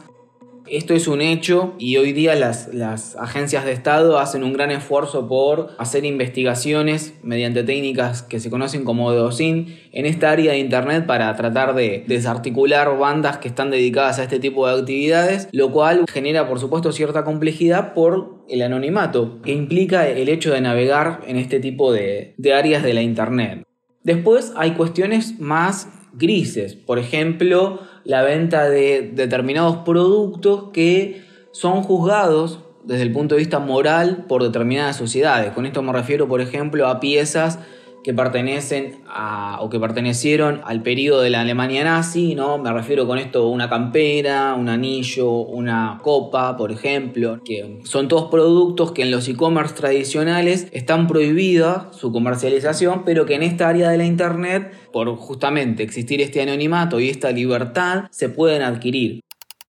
esto 0.72 0.94
es 0.94 1.06
un 1.06 1.20
hecho 1.20 1.74
y 1.78 1.98
hoy 1.98 2.12
día 2.12 2.34
las, 2.34 3.14
agencias 3.16 3.66
de 3.66 3.72
Estado 3.72 4.18
hacen 4.18 4.42
un 4.42 4.54
gran 4.54 4.70
esfuerzo 4.70 5.28
por 5.28 5.68
hacer 5.76 6.06
investigaciones 6.06 7.12
mediante 7.22 7.62
técnicas 7.62 8.22
que 8.22 8.40
se 8.40 8.48
conocen 8.48 8.82
como 8.82 9.12
DOSIN 9.12 9.78
en 9.92 10.06
esta 10.06 10.30
área 10.30 10.52
de 10.52 10.58
Internet 10.58 11.04
para 11.04 11.36
tratar 11.36 11.74
de 11.74 12.04
desarticular 12.08 12.96
bandas 12.96 13.36
que 13.36 13.48
están 13.48 13.70
dedicadas 13.70 14.18
a 14.18 14.22
este 14.22 14.40
tipo 14.40 14.66
de 14.66 14.80
actividades, 14.80 15.48
lo 15.52 15.70
cual 15.72 16.06
genera 16.10 16.48
por 16.48 16.58
supuesto 16.58 16.90
cierta 16.90 17.22
complejidad 17.22 17.92
por 17.92 18.42
el 18.48 18.62
anonimato 18.62 19.42
que 19.42 19.52
implica 19.52 20.08
el 20.08 20.30
hecho 20.30 20.54
de 20.54 20.62
navegar 20.62 21.20
en 21.26 21.36
este 21.36 21.60
tipo 21.60 21.92
de, 21.92 22.34
de 22.38 22.54
áreas 22.54 22.82
de 22.82 22.94
la 22.94 23.02
Internet. 23.02 23.66
Después 24.04 24.54
hay 24.56 24.72
cuestiones 24.72 25.38
más 25.38 25.88
grises, 26.14 26.74
por 26.74 26.98
ejemplo, 26.98 27.80
la 28.04 28.22
venta 28.22 28.68
de 28.68 29.12
determinados 29.14 29.78
productos 29.78 30.70
que 30.72 31.24
son 31.52 31.82
juzgados 31.82 32.60
desde 32.84 33.02
el 33.02 33.12
punto 33.12 33.34
de 33.34 33.40
vista 33.40 33.58
moral 33.58 34.24
por 34.28 34.42
determinadas 34.42 34.96
sociedades. 34.96 35.52
Con 35.52 35.66
esto 35.66 35.82
me 35.82 35.92
refiero, 35.92 36.28
por 36.28 36.40
ejemplo, 36.40 36.88
a 36.88 37.00
piezas 37.00 37.58
que 38.02 38.14
pertenecen 38.14 39.02
a, 39.06 39.58
o 39.60 39.70
que 39.70 39.78
pertenecieron 39.78 40.60
al 40.64 40.82
periodo 40.82 41.22
de 41.22 41.30
la 41.30 41.40
Alemania 41.40 41.84
nazi, 41.84 42.34
¿no? 42.34 42.58
Me 42.58 42.72
refiero 42.72 43.06
con 43.06 43.18
esto 43.18 43.44
a 43.44 43.48
una 43.48 43.68
campera, 43.68 44.54
un 44.54 44.68
anillo, 44.68 45.30
una 45.30 46.00
copa, 46.02 46.56
por 46.56 46.72
ejemplo, 46.72 47.40
que 47.44 47.80
son 47.84 48.08
todos 48.08 48.30
productos 48.30 48.92
que 48.92 49.02
en 49.02 49.10
los 49.10 49.28
e-commerce 49.28 49.74
tradicionales 49.74 50.68
están 50.72 51.06
prohibidas 51.06 51.96
su 51.96 52.12
comercialización, 52.12 53.04
pero 53.04 53.26
que 53.26 53.34
en 53.34 53.42
esta 53.42 53.68
área 53.68 53.90
de 53.90 53.98
la 53.98 54.04
internet, 54.04 54.72
por 54.92 55.14
justamente 55.16 55.82
existir 55.82 56.20
este 56.20 56.42
anonimato 56.42 57.00
y 57.00 57.08
esta 57.08 57.30
libertad, 57.30 58.04
se 58.10 58.28
pueden 58.28 58.62
adquirir. 58.62 59.22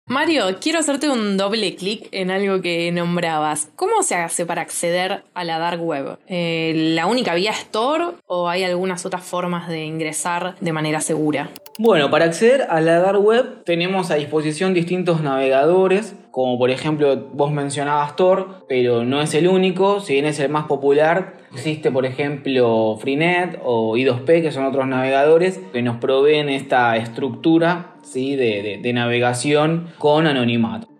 Mario, 0.08 0.44
quiero 0.58 0.78
hacerte 0.78 1.10
un 1.10 1.36
doble 1.36 1.76
clic 1.76 2.08
en 2.12 2.30
algo 2.30 2.62
que 2.62 2.90
nombrabas. 2.92 3.68
¿Cómo 3.76 4.02
se 4.02 4.14
hace 4.14 4.46
para 4.46 4.62
acceder 4.62 5.22
a 5.34 5.44
la 5.44 5.58
dark 5.58 5.82
web? 5.82 6.16
Eh, 6.26 6.72
¿La 6.94 7.06
única 7.06 7.34
vía 7.34 7.50
es 7.50 7.70
Tor 7.70 8.14
o 8.26 8.48
hay 8.48 8.64
algunas 8.64 9.04
otras 9.04 9.22
formas 9.22 9.68
de 9.68 9.84
ingresar 9.84 10.54
de 10.60 10.72
manera 10.72 11.02
segura? 11.02 11.50
Bueno, 11.78 12.10
para 12.10 12.24
acceder 12.24 12.66
a 12.70 12.80
la 12.80 13.00
dark 13.00 13.22
web 13.22 13.62
tenemos 13.64 14.10
a 14.10 14.14
disposición 14.14 14.72
distintos 14.72 15.20
navegadores, 15.20 16.14
como 16.38 16.56
por 16.56 16.70
ejemplo 16.70 17.30
vos 17.32 17.50
mencionabas 17.50 18.14
Tor, 18.14 18.64
pero 18.68 19.04
no 19.04 19.20
es 19.20 19.34
el 19.34 19.48
único, 19.48 19.98
si 19.98 20.12
bien 20.12 20.24
es 20.24 20.38
el 20.38 20.48
más 20.50 20.66
popular, 20.66 21.38
existe 21.52 21.90
por 21.90 22.06
ejemplo 22.06 22.96
Freenet 23.00 23.58
o 23.64 23.96
i2p, 23.96 24.42
que 24.42 24.52
son 24.52 24.64
otros 24.64 24.86
navegadores 24.86 25.58
que 25.72 25.82
nos 25.82 25.96
proveen 25.96 26.48
esta 26.48 26.96
estructura 26.96 27.96
¿sí? 28.02 28.36
de, 28.36 28.78
de 28.80 28.92
navegación 28.92 29.88
con 29.98 30.28
anonimato. 30.28 30.97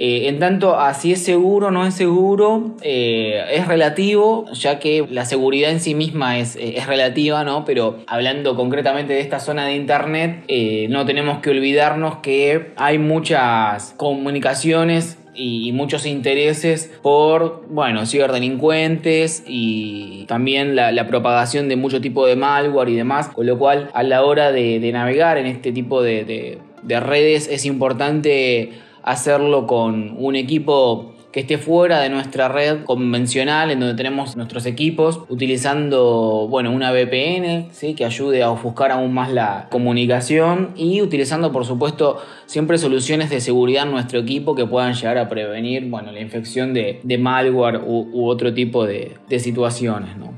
Eh, 0.00 0.28
en 0.28 0.38
tanto, 0.38 0.78
así 0.78 1.10
es 1.12 1.24
seguro 1.24 1.66
o 1.66 1.70
no 1.72 1.84
es 1.84 1.92
seguro, 1.92 2.76
eh, 2.82 3.44
es 3.50 3.66
relativo, 3.66 4.46
ya 4.52 4.78
que 4.78 5.04
la 5.10 5.24
seguridad 5.24 5.72
en 5.72 5.80
sí 5.80 5.96
misma 5.96 6.38
es, 6.38 6.54
eh, 6.54 6.74
es, 6.76 6.86
relativa, 6.86 7.42
¿no? 7.42 7.64
Pero 7.64 7.98
hablando 8.06 8.54
concretamente 8.54 9.14
de 9.14 9.20
esta 9.20 9.40
zona 9.40 9.66
de 9.66 9.74
Internet, 9.74 10.44
no 10.88 11.04
tenemos 11.04 11.40
que 11.40 11.50
olvidarnos 11.50 12.18
que 12.18 12.70
hay 12.76 12.98
muchas 12.98 13.92
comunicaciones 13.96 15.18
y 15.34 15.72
muchos 15.72 16.06
intereses 16.06 16.92
por, 17.02 17.64
bueno, 17.68 18.06
ciberdelincuentes 18.06 19.42
y 19.48 20.26
también 20.28 20.76
la, 20.76 21.08
propagación 21.08 21.68
de 21.68 21.74
mucho 21.74 22.00
tipo 22.00 22.24
de 22.24 22.36
malware 22.36 22.90
y 22.90 22.94
demás, 22.94 23.30
con 23.30 23.46
lo 23.46 23.58
cual 23.58 23.90
a 23.94 24.04
la 24.04 24.24
hora 24.24 24.52
de, 24.52 24.92
navegar 24.92 25.38
en 25.38 25.46
este 25.46 25.72
tipo 25.72 26.02
de 26.02 26.60
redes 26.84 27.48
es 27.48 27.64
importante 27.64 28.86
hacerlo 29.08 29.66
con 29.66 30.14
un 30.18 30.36
equipo 30.36 31.14
que 31.32 31.40
esté 31.40 31.56
fuera 31.56 32.00
de 32.00 32.10
nuestra 32.10 32.48
red 32.48 32.84
convencional 32.84 33.70
en 33.70 33.80
donde 33.80 33.94
tenemos 33.94 34.36
nuestros 34.36 34.66
equipos 34.66 35.20
utilizando 35.28 36.46
bueno 36.48 36.70
una 36.72 36.92
VPN 36.92 37.68
¿sí? 37.70 37.94
que 37.94 38.04
ayude 38.04 38.42
a 38.42 38.50
ofuscar 38.50 38.92
aún 38.92 39.14
más 39.14 39.32
la 39.32 39.68
comunicación 39.70 40.72
y 40.76 41.00
utilizando 41.00 41.52
por 41.52 41.64
supuesto 41.64 42.18
siempre 42.44 42.76
soluciones 42.76 43.30
de 43.30 43.40
seguridad 43.40 43.84
en 43.84 43.92
nuestro 43.92 44.20
equipo 44.20 44.54
que 44.54 44.66
puedan 44.66 44.92
llegar 44.92 45.16
a 45.16 45.28
prevenir 45.28 45.88
bueno 45.88 46.12
la 46.12 46.20
infección 46.20 46.74
de, 46.74 47.00
malware 47.18 47.80
u, 47.86 48.26
otro 48.26 48.52
tipo 48.52 48.86
de, 48.86 49.16
de 49.28 49.38
situaciones 49.38 50.16
¿no? 50.18 50.34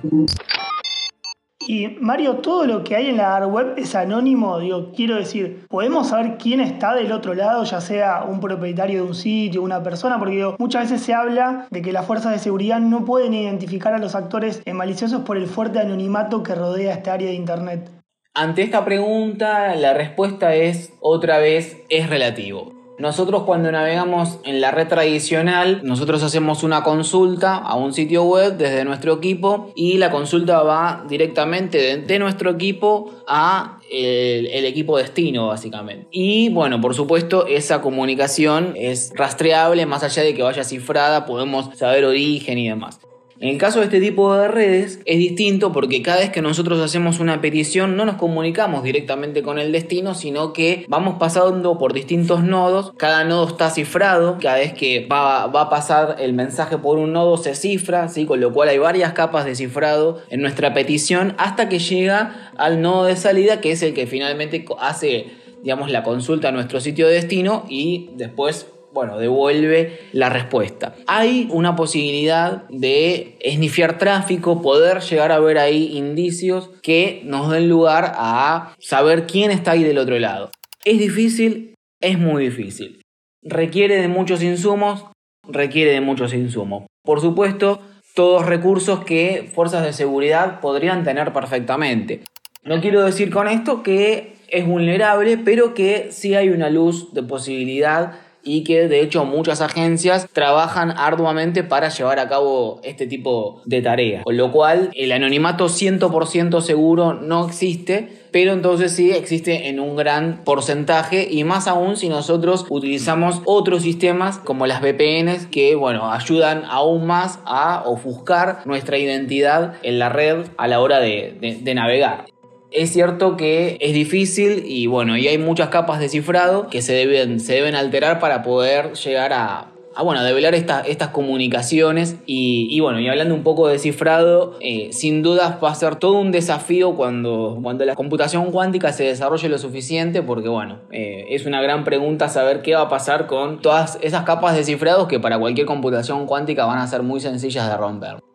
Y 1.67 1.89
Mario, 2.01 2.37
todo 2.37 2.65
lo 2.65 2.83
que 2.83 2.97
hay 2.97 3.09
en 3.09 3.19
la 3.19 3.47
web 3.47 3.75
es 3.77 3.95
anónimo, 3.95 4.59
digo, 4.59 4.93
quiero 4.97 5.17
decir, 5.17 5.67
podemos 5.69 6.09
saber 6.09 6.39
quién 6.39 6.59
está 6.61 6.95
del 6.95 7.13
otro 7.13 7.35
lado, 7.35 7.63
ya 7.65 7.83
sea 7.83 8.25
un 8.25 8.41
propietario 8.41 9.03
de 9.03 9.09
un 9.09 9.15
sitio, 9.15 9.63
una 9.63 9.83
persona, 9.83 10.19
porque 10.19 10.55
muchas 10.59 10.91
veces 10.91 11.05
se 11.05 11.13
habla 11.13 11.67
de 11.71 11.83
que 11.83 11.93
las 11.93 12.07
fuerzas 12.07 12.33
de 12.33 12.39
seguridad 12.39 12.81
no 12.81 13.05
pueden 13.05 13.35
identificar 13.35 13.93
a 13.93 13.99
los 13.99 14.15
actores 14.15 14.63
maliciosos 14.73 15.21
por 15.23 15.37
el 15.37 15.47
fuerte 15.47 15.81
anonimato 15.81 16.43
que 16.43 16.55
rodea 16.55 16.95
esta 16.95 17.13
área 17.13 17.29
de 17.29 17.35
internet. 17.35 17.91
Ante 18.33 18.63
esta 18.63 18.85
pregunta, 18.85 19.75
la 19.77 19.93
respuesta 19.93 20.55
es 20.55 20.95
otra 21.01 21.39
vez 21.39 21.77
es 21.91 22.09
relativo. 22.09 22.80
Nosotros 23.01 23.45
cuando 23.45 23.73
navegamos 23.73 24.41
en 24.45 24.61
la 24.61 24.73
red 24.73 24.87
tradicional, 24.87 25.81
nosotros 25.83 26.23
hacemos 26.23 26.63
una 26.63 26.83
consulta 26.83 27.57
a 27.57 27.75
un 27.75 27.95
sitio 27.95 28.25
web 28.25 28.59
desde 28.59 28.85
nuestro 28.85 29.15
equipo 29.15 29.73
y 29.75 29.97
la 29.97 30.11
consulta 30.11 30.63
va 30.63 31.07
directamente 31.09 31.97
de, 31.97 32.19
nuestro 32.19 32.51
equipo 32.51 33.11
a 33.27 33.79
el, 33.91 34.67
equipo 34.67 34.99
destino 34.99 35.47
básicamente. 35.47 36.09
Y 36.11 36.51
bueno, 36.51 36.83
por 36.83 36.95
supuesto 36.95 37.47
esa 37.47 37.81
comunicación 37.81 38.75
es 38.77 39.15
rastreable, 39.17 39.87
más 39.87 40.03
allá 40.03 40.23
de 40.23 40.35
que 40.35 40.43
vaya 40.43 40.63
cifrada, 40.63 41.25
podemos 41.25 41.71
saber 41.79 42.05
origen 42.05 42.59
y 42.59 42.69
demás. 42.69 43.01
En 43.41 43.49
el 43.49 43.57
caso 43.57 43.79
de 43.79 43.87
este 43.87 44.01
tipo 44.01 44.35
de 44.35 44.49
redes 44.49 45.01
es 45.07 45.17
distinto 45.17 45.73
porque 45.73 46.03
cada 46.03 46.19
vez 46.19 46.29
que 46.29 46.43
nosotros 46.43 46.79
hacemos 46.79 47.21
una 47.21 47.41
petición 47.41 47.97
no 47.97 48.05
nos 48.05 48.17
comunicamos 48.17 48.83
directamente 48.83 49.43
con 49.43 49.59
el 49.59 49.73
destino, 49.73 50.15
sino 50.15 50.53
que 50.53 50.85
vamos 50.89 51.17
pasando 51.19 51.79
por 51.79 51.95
distintos 51.95 52.45
nodos, 52.45 52.93
cada 52.99 53.25
nodo 53.25 53.49
está 53.49 53.71
cifrado, 53.71 54.37
cada 54.43 54.57
vez 54.57 54.75
que 54.75 55.07
va, 55.11 55.45
a 55.45 55.71
pasar 55.71 56.17
el 56.19 56.35
mensaje 56.35 56.77
por 56.77 56.99
un 56.99 57.15
nodo 57.15 57.39
se 57.39 57.55
cifra, 57.55 58.11
¿sí? 58.11 58.27
con 58.27 58.43
lo 58.43 58.53
cual 58.53 58.69
hay 58.69 58.79
varias 58.79 59.15
capas 59.15 59.47
de 59.47 59.55
cifrado 59.55 60.21
en 60.29 60.43
nuestra 60.43 60.75
petición 60.75 61.35
hasta 61.39 61.71
que 61.71 61.79
llega 61.79 62.53
al 62.59 62.83
nodo 62.83 63.07
de 63.07 63.17
salida 63.17 63.63
que 63.63 63.73
es 63.73 63.83
el 63.83 63.95
que 63.95 64.07
finalmente 64.07 64.67
hace 64.79 65.29
digamos 65.63 65.91
la 65.91 66.03
consulta 66.03 66.49
a 66.49 66.53
nuestro 66.53 66.79
sitio 66.79 67.07
de 67.07 67.15
destino 67.15 67.65
y 67.71 68.11
después 68.17 68.67
bueno, 68.93 69.19
devuelve 69.19 70.01
la 70.13 70.29
respuesta. 70.29 70.95
Hay 71.07 71.49
una 71.51 71.77
posibilidad 71.77 72.65
de 72.69 73.37
esnifiar 73.41 73.99
tráfico, 73.99 74.63
poder 74.63 75.01
llegar 75.01 75.33
a 75.33 75.39
ver 75.39 75.59
ahí 75.59 75.97
indicios 75.97 76.71
que 76.83 77.23
nos 77.25 77.51
den 77.51 77.69
lugar 77.69 78.13
a 78.17 78.75
saber 78.79 79.27
quién 79.27 79.51
está 79.51 79.73
ahí 79.73 79.83
del 79.83 79.99
otro 79.99 80.19
lado. 80.19 80.51
Es 80.85 80.99
difícil, 80.99 81.75
es 82.01 82.19
muy 82.19 82.45
difícil. 82.45 83.01
Requiere 83.43 84.01
de 84.01 84.09
muchos 84.09 84.43
insumos, 84.43 85.05
requiere 85.47 85.93
de 85.93 86.01
muchos 86.01 86.35
insumos. 86.35 86.85
Por 87.03 87.21
supuesto, 87.21 87.81
todos 88.15 88.47
recursos 88.47 89.05
que 89.05 89.51
fuerzas 89.53 89.85
de 89.85 89.93
seguridad 89.93 90.61
podrían 90.61 91.05
tener 91.05 91.33
perfectamente. 91.33 92.23
No 92.65 92.81
quiero 92.81 93.05
decir 93.05 93.31
con 93.31 93.49
esto 93.49 93.83
que 93.83 94.35
es 94.49 94.67
vulnerable, 94.67 95.39
pero 95.39 95.75
que 95.75 96.09
sí 96.11 96.35
hay 96.35 96.51
una 96.51 96.69
luz 96.69 97.15
de 97.15 97.23
posibilidad 97.23 98.21
y 98.43 98.65
que 98.65 98.89
de 98.89 99.01
hecho 99.01 99.25
muchas 99.25 99.61
agencias 99.61 100.29
trabajan 100.33 100.91
arduamente 100.91 101.63
para 101.63 101.89
llevar 101.89 102.19
a 102.19 102.29
cabo 102.29 102.81
este 102.83 103.07
tipo 103.07 103.63
de 103.65 103.83
tareas. 103.83 104.25
Con 104.25 104.37
lo 104.37 104.53
cual 104.53 104.91
el 104.95 105.13
anonimato 105.13 105.67
100% 105.67 106.61
seguro 106.61 107.15
no 107.15 107.47
existe, 107.47 108.21
pero 108.31 108.53
entonces 108.53 108.93
sí 108.93 109.11
existe 109.11 109.69
en 109.69 109.81
un 109.81 109.97
gran 109.97 110.43
porcentaje 110.45 111.29
y 111.31 111.45
más 111.45 111.67
aún 111.67 111.97
si 111.97 112.09
nosotros 112.09 112.67
utilizamos 112.69 113.43
otros 113.45 113.83
sistemas 113.83 114.39
como 114.39 114.67
las 114.67 114.81
VPNs 114.81 115.47
que 115.47 115.75
bueno 115.75 116.13
ayudan 116.13 116.65
aún 116.67 117.07
más 117.07 117.41
a 117.45 117.83
ofuscar 117.87 118.63
nuestra 118.67 118.99
identidad 118.99 119.75
en 119.83 119.99
la 119.99 120.09
red 120.09 120.47
a 120.57 120.69
la 120.69 120.81
hora 120.81 121.01
de, 121.01 121.59
de 121.63 121.75
navegar. 121.75 122.27
Es 122.73 122.93
cierto 122.93 123.37
que 123.37 123.77
es 123.81 123.93
difícil 123.93 124.63
y 124.65 124.87
bueno, 124.87 125.17
y 125.17 125.27
hay 125.27 125.39
muchas 125.39 125.71
capas 125.71 125.99
de 125.99 126.09
cifrado 126.09 126.69
que 126.69 126.83
se 126.83 126.93
deben, 126.93 127.41
se 127.41 127.55
deben 127.55 127.75
alterar 127.75 128.21
para 128.21 128.43
poder 128.43 128.93
llegar 128.93 129.33
a, 129.33 129.73
bueno, 130.05 130.23
develar 130.23 130.55
estas 130.55 131.09
comunicaciones. 131.09 132.17
Y, 132.27 132.79
bueno, 132.81 133.01
y 133.01 133.09
hablando 133.09 133.35
un 133.35 133.43
poco 133.43 133.67
de 133.67 133.79
cifrado, 133.79 134.57
eh, 134.61 134.91
sin 134.93 135.23
dudas 135.23 135.57
va 135.63 135.71
a 135.71 135.75
ser 135.75 135.97
todo 135.97 136.21
un 136.21 136.31
desafío 136.31 136.95
cuando, 136.95 137.59
cuando 137.61 137.85
la 137.85 137.97
computación 137.97 138.53
cuántica 138.53 138.93
se 138.93 139.05
desarrolle 139.05 139.49
lo 139.49 139.59
suficiente, 139.59 140.23
porque 140.23 140.49
bueno, 140.49 140.79
eh, 140.93 141.27
es 141.31 141.47
una 141.47 141.61
gran 141.61 141.83
pregunta 141.85 142.29
saber 142.29 142.63
qué 142.63 142.75
va 142.75 142.83
a 142.83 142.89
pasar 142.89 143.27
con 143.27 143.61
todas 143.61 143.99
esas 144.01 144.25
capas 144.25 144.55
de 144.55 144.63
cifrado 144.63 145.09
que 145.09 145.19
para 145.19 145.39
cualquier 145.39 145.67
computación 145.67 146.27
cuántica 146.27 146.67
van 146.67 146.79
a 146.79 146.87
ser 146.87 147.03
muy 147.03 147.21
sencillas 147.21 147.69
de 147.69 147.77
romper. 147.77 148.30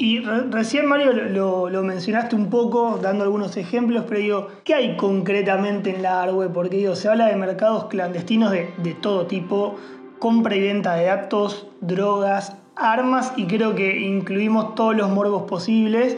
Y 0.00 0.20
recién, 0.20 0.86
Mario, 0.86 1.12
lo, 1.12 1.82
mencionaste 1.82 2.36
un 2.36 2.50
poco, 2.50 3.00
dando 3.02 3.24
algunos 3.24 3.56
ejemplos, 3.56 4.04
pero 4.08 4.20
digo, 4.20 4.48
¿qué 4.62 4.74
hay 4.74 4.96
concretamente 4.96 5.90
en 5.90 6.04
la 6.04 6.24
web? 6.32 6.52
Porque 6.52 6.76
digo, 6.76 6.94
se 6.94 7.08
habla 7.08 7.26
de 7.26 7.34
mercados 7.34 7.86
clandestinos 7.86 8.52
de, 8.52 8.70
de 8.76 8.94
todo 8.94 9.26
tipo, 9.26 9.74
compra 10.20 10.54
y 10.54 10.60
venta 10.60 10.94
de 10.94 11.06
datos, 11.06 11.66
drogas, 11.80 12.54
armas, 12.76 13.32
y 13.36 13.46
creo 13.46 13.74
que 13.74 13.98
incluimos 13.98 14.76
todos 14.76 14.96
los 14.96 15.10
morbos 15.10 15.42
posibles. 15.42 16.16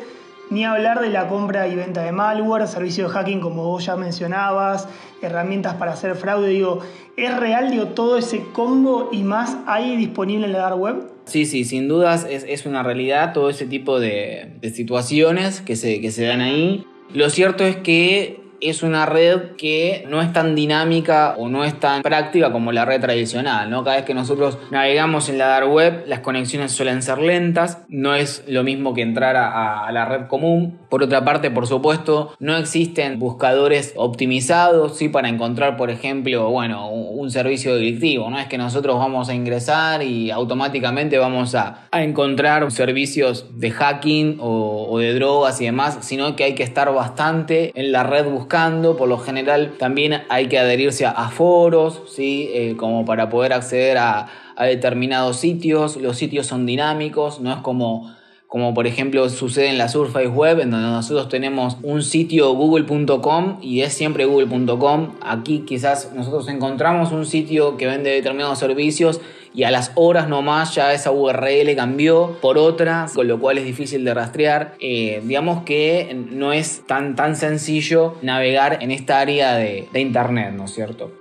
Ni 0.51 0.65
hablar 0.65 1.01
de 1.01 1.09
la 1.09 1.29
compra 1.29 1.67
y 1.69 1.77
venta 1.77 2.03
de 2.03 2.13
malware, 2.13 2.67
servicios 2.67 3.11
de 3.11 3.19
hacking 3.19 3.41
como 3.41 3.65
vos 3.65 3.87
ya 3.87 3.97
mencionabas, 3.97 4.89
herramientas 5.23 5.77
para 5.77 5.93
hacer 5.93 6.17
fraude. 6.17 6.49
Digo, 6.49 6.81
¿es 7.17 7.35
real 7.39 7.71
digo, 7.71 7.87
todo 7.87 8.19
ese 8.19 8.45
combo 8.53 9.09
y 9.13 9.23
más 9.23 9.57
hay 9.67 9.97
disponible 9.97 10.47
en 10.47 10.53
la 10.53 10.59
dark 10.59 10.79
web? 10.79 11.20
Sí, 11.31 11.47
sí, 11.47 11.65
sin 11.65 11.87
dudas 11.87 12.27
es, 12.29 12.67
una 12.67 12.83
realidad 12.83 13.33
todo 13.33 13.51
ese 13.51 13.65
tipo 13.65 14.01
de, 14.01 14.51
situaciones 14.75 15.61
que 15.61 15.77
se, 15.77 16.01
que 16.01 16.11
se 16.11 16.25
dan 16.25 16.41
ahí. 16.41 16.85
Lo 17.15 17.31
cierto 17.31 17.65
es 17.65 17.77
que 17.77 18.40
es 18.61 18.83
una 18.83 19.07
red 19.07 19.57
que 19.57 20.05
no 20.09 20.23
es 20.23 20.33
tan 20.33 20.55
dinámica 20.55 21.35
o 21.39 21.49
no 21.49 21.65
es 21.65 21.79
tan 21.79 22.03
práctica 22.03 22.53
como 22.53 22.73
la 22.73 22.85
red 22.85 23.01
tradicional, 23.01 23.71
¿no? 23.71 23.85
Cada 23.85 23.97
vez 23.97 24.05
que 24.05 24.15
nosotros 24.15 24.59
navegamos 24.71 25.29
en 25.29 25.39
la 25.39 25.47
dark 25.47 25.71
web, 25.71 26.05
las 26.07 26.21
conexiones 26.21 26.73
suelen 26.73 27.03
ser 27.03 27.19
lentas, 27.19 27.79
no 27.89 28.15
es 28.15 28.45
lo 28.47 28.63
mismo 28.63 28.95
que 28.95 29.03
entrar 29.03 29.37
a, 29.37 29.91
la 29.93 30.05
red 30.05 30.27
común. 30.27 30.79
Por 30.89 31.03
otra 31.03 31.25
parte, 31.25 31.51
por 31.51 31.67
supuesto, 31.67 32.35
no 32.39 32.57
existen 32.57 33.19
buscadores 33.19 33.93
optimizados, 33.97 34.97
¿sí? 34.97 35.09
Para 35.09 35.29
encontrar, 35.29 35.77
por 35.77 35.91
ejemplo, 35.91 36.51
bueno, 36.51 36.91
un, 36.91 37.31
servicio 37.31 37.77
delictivo, 37.77 38.29
no 38.29 38.41
es 38.41 38.49
que 38.49 38.59
nosotros 38.59 38.99
vamos 38.99 39.29
a 39.29 39.35
ingresar 39.35 40.03
y 40.03 40.33
automáticamente 40.33 41.17
vamos 41.17 41.55
a, 41.55 41.89
encontrar 41.93 42.71
servicios 42.73 43.47
de 43.55 43.71
hacking 43.71 44.39
o, 44.41 44.99
de 44.99 45.15
drogas 45.15 45.61
y 45.61 45.67
demás, 45.67 45.99
sino 46.01 46.35
que 46.35 46.45
hay 46.45 46.55
que 46.55 46.65
estar 46.65 46.93
bastante 46.93 47.71
en 47.75 47.93
la 47.93 48.03
red 48.03 48.27
buscando 48.51 48.97
por 48.97 49.09
lo 49.09 49.17
general 49.17 49.75
también 49.79 50.25
hay 50.29 50.49
que 50.49 50.59
adherirse 50.59 51.07
a, 51.07 51.29
foros, 51.29 52.03
¿sí? 52.09 52.51
Eh, 52.53 52.75
como 52.77 53.05
para 53.05 53.29
poder 53.29 53.53
acceder 53.53 53.97
a, 53.97 54.27
a 54.57 54.65
determinados 54.65 55.37
sitios. 55.37 55.97
Los 55.97 56.17
sitios 56.17 56.49
son 56.49 56.67
dinámicos, 56.67 57.39
no 57.39 57.53
es 57.53 57.61
como 57.61 58.13
como 58.51 58.75
por 58.75 58.89
ejemplo 58.89 59.29
sucede 59.29 59.69
en 59.69 59.79
la 59.79 59.89
Surface 59.89 60.27
Web, 60.27 60.59
en 60.59 60.73
donde 60.73 60.89
nosotros 60.89 61.29
tenemos 61.29 61.77
un 61.85 62.03
sitio 62.03 62.53
google.com 62.53 63.59
y 63.63 63.83
es 63.83 63.93
siempre 63.93 64.25
google.com. 64.25 65.13
Aquí 65.21 65.61
quizás 65.61 66.11
nosotros 66.17 66.49
encontramos 66.49 67.13
un 67.13 67.27
sitio 67.27 67.77
que 67.77 67.87
vende 67.87 68.11
determinados 68.11 68.59
servicios 68.59 69.21
y 69.55 69.63
a 69.63 69.71
las 69.71 69.93
horas 69.95 70.29
nomás 70.29 70.75
ya 70.75 70.93
esa 70.93 71.13
URL 71.13 71.77
cambió 71.77 72.39
por 72.43 72.59
otra, 72.59 73.07
con 73.15 73.29
lo 73.29 73.39
cual 73.39 73.59
es 73.59 73.65
difícil 73.65 74.05
de 74.05 74.15
rastrear. 74.15 74.75
Eh, 74.81 75.23
digamos 75.25 75.63
que 75.63 76.13
no 76.33 76.53
es 76.53 76.85
tan, 76.89 77.15
tan 77.15 77.37
sencillo 77.37 78.17
navegar 78.21 78.79
en 78.81 78.91
esta 78.91 79.21
área 79.21 79.55
de, 79.55 79.87
de 79.93 80.01
Internet, 80.01 80.55
¿no 80.57 80.65
es 80.65 80.75
cierto? 80.75 81.20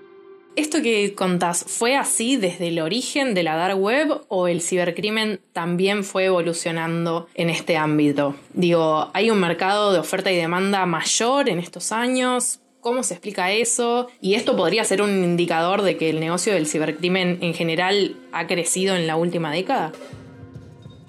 ¿Esto 0.56 0.82
que 0.82 1.16
contás 1.16 1.64
fue 1.68 1.96
así 1.96 2.36
desde 2.36 2.68
el 2.68 2.80
origen 2.80 3.34
de 3.34 3.44
la 3.44 3.56
dark 3.56 3.80
web 3.80 4.22
o 4.28 4.48
el 4.48 4.62
cibercrimen 4.62 5.40
también 5.54 6.04
fue 6.04 6.26
evolucionando 6.26 7.28
en 7.36 7.50
este 7.50 7.78
ámbito? 7.78 8.36
Digo, 8.54 9.10
¿hay 9.14 9.30
un 9.30 9.40
mercado 9.40 9.94
de 9.94 10.00
oferta 10.00 10.32
y 10.32 10.36
demanda 10.36 10.86
mayor 10.86 11.48
en 11.50 11.60
estos 11.60 11.92
años? 11.92 12.60
¿Cómo 12.82 13.04
se 13.04 13.14
explica 13.14 13.52
eso? 13.52 14.08
¿Y 14.22 14.36
esto 14.36 14.56
podría 14.56 14.84
ser 14.84 15.02
un 15.02 15.24
indicador 15.24 15.82
de 15.82 15.98
que 15.98 16.10
el 16.10 16.20
negocio 16.20 16.54
del 16.54 16.68
cibercrimen 16.68 17.38
en 17.42 17.54
general 17.54 18.16
ha 18.32 18.48
crecido 18.48 18.96
en 18.96 19.06
la 19.06 19.18
última 19.18 19.52
década? 19.52 19.92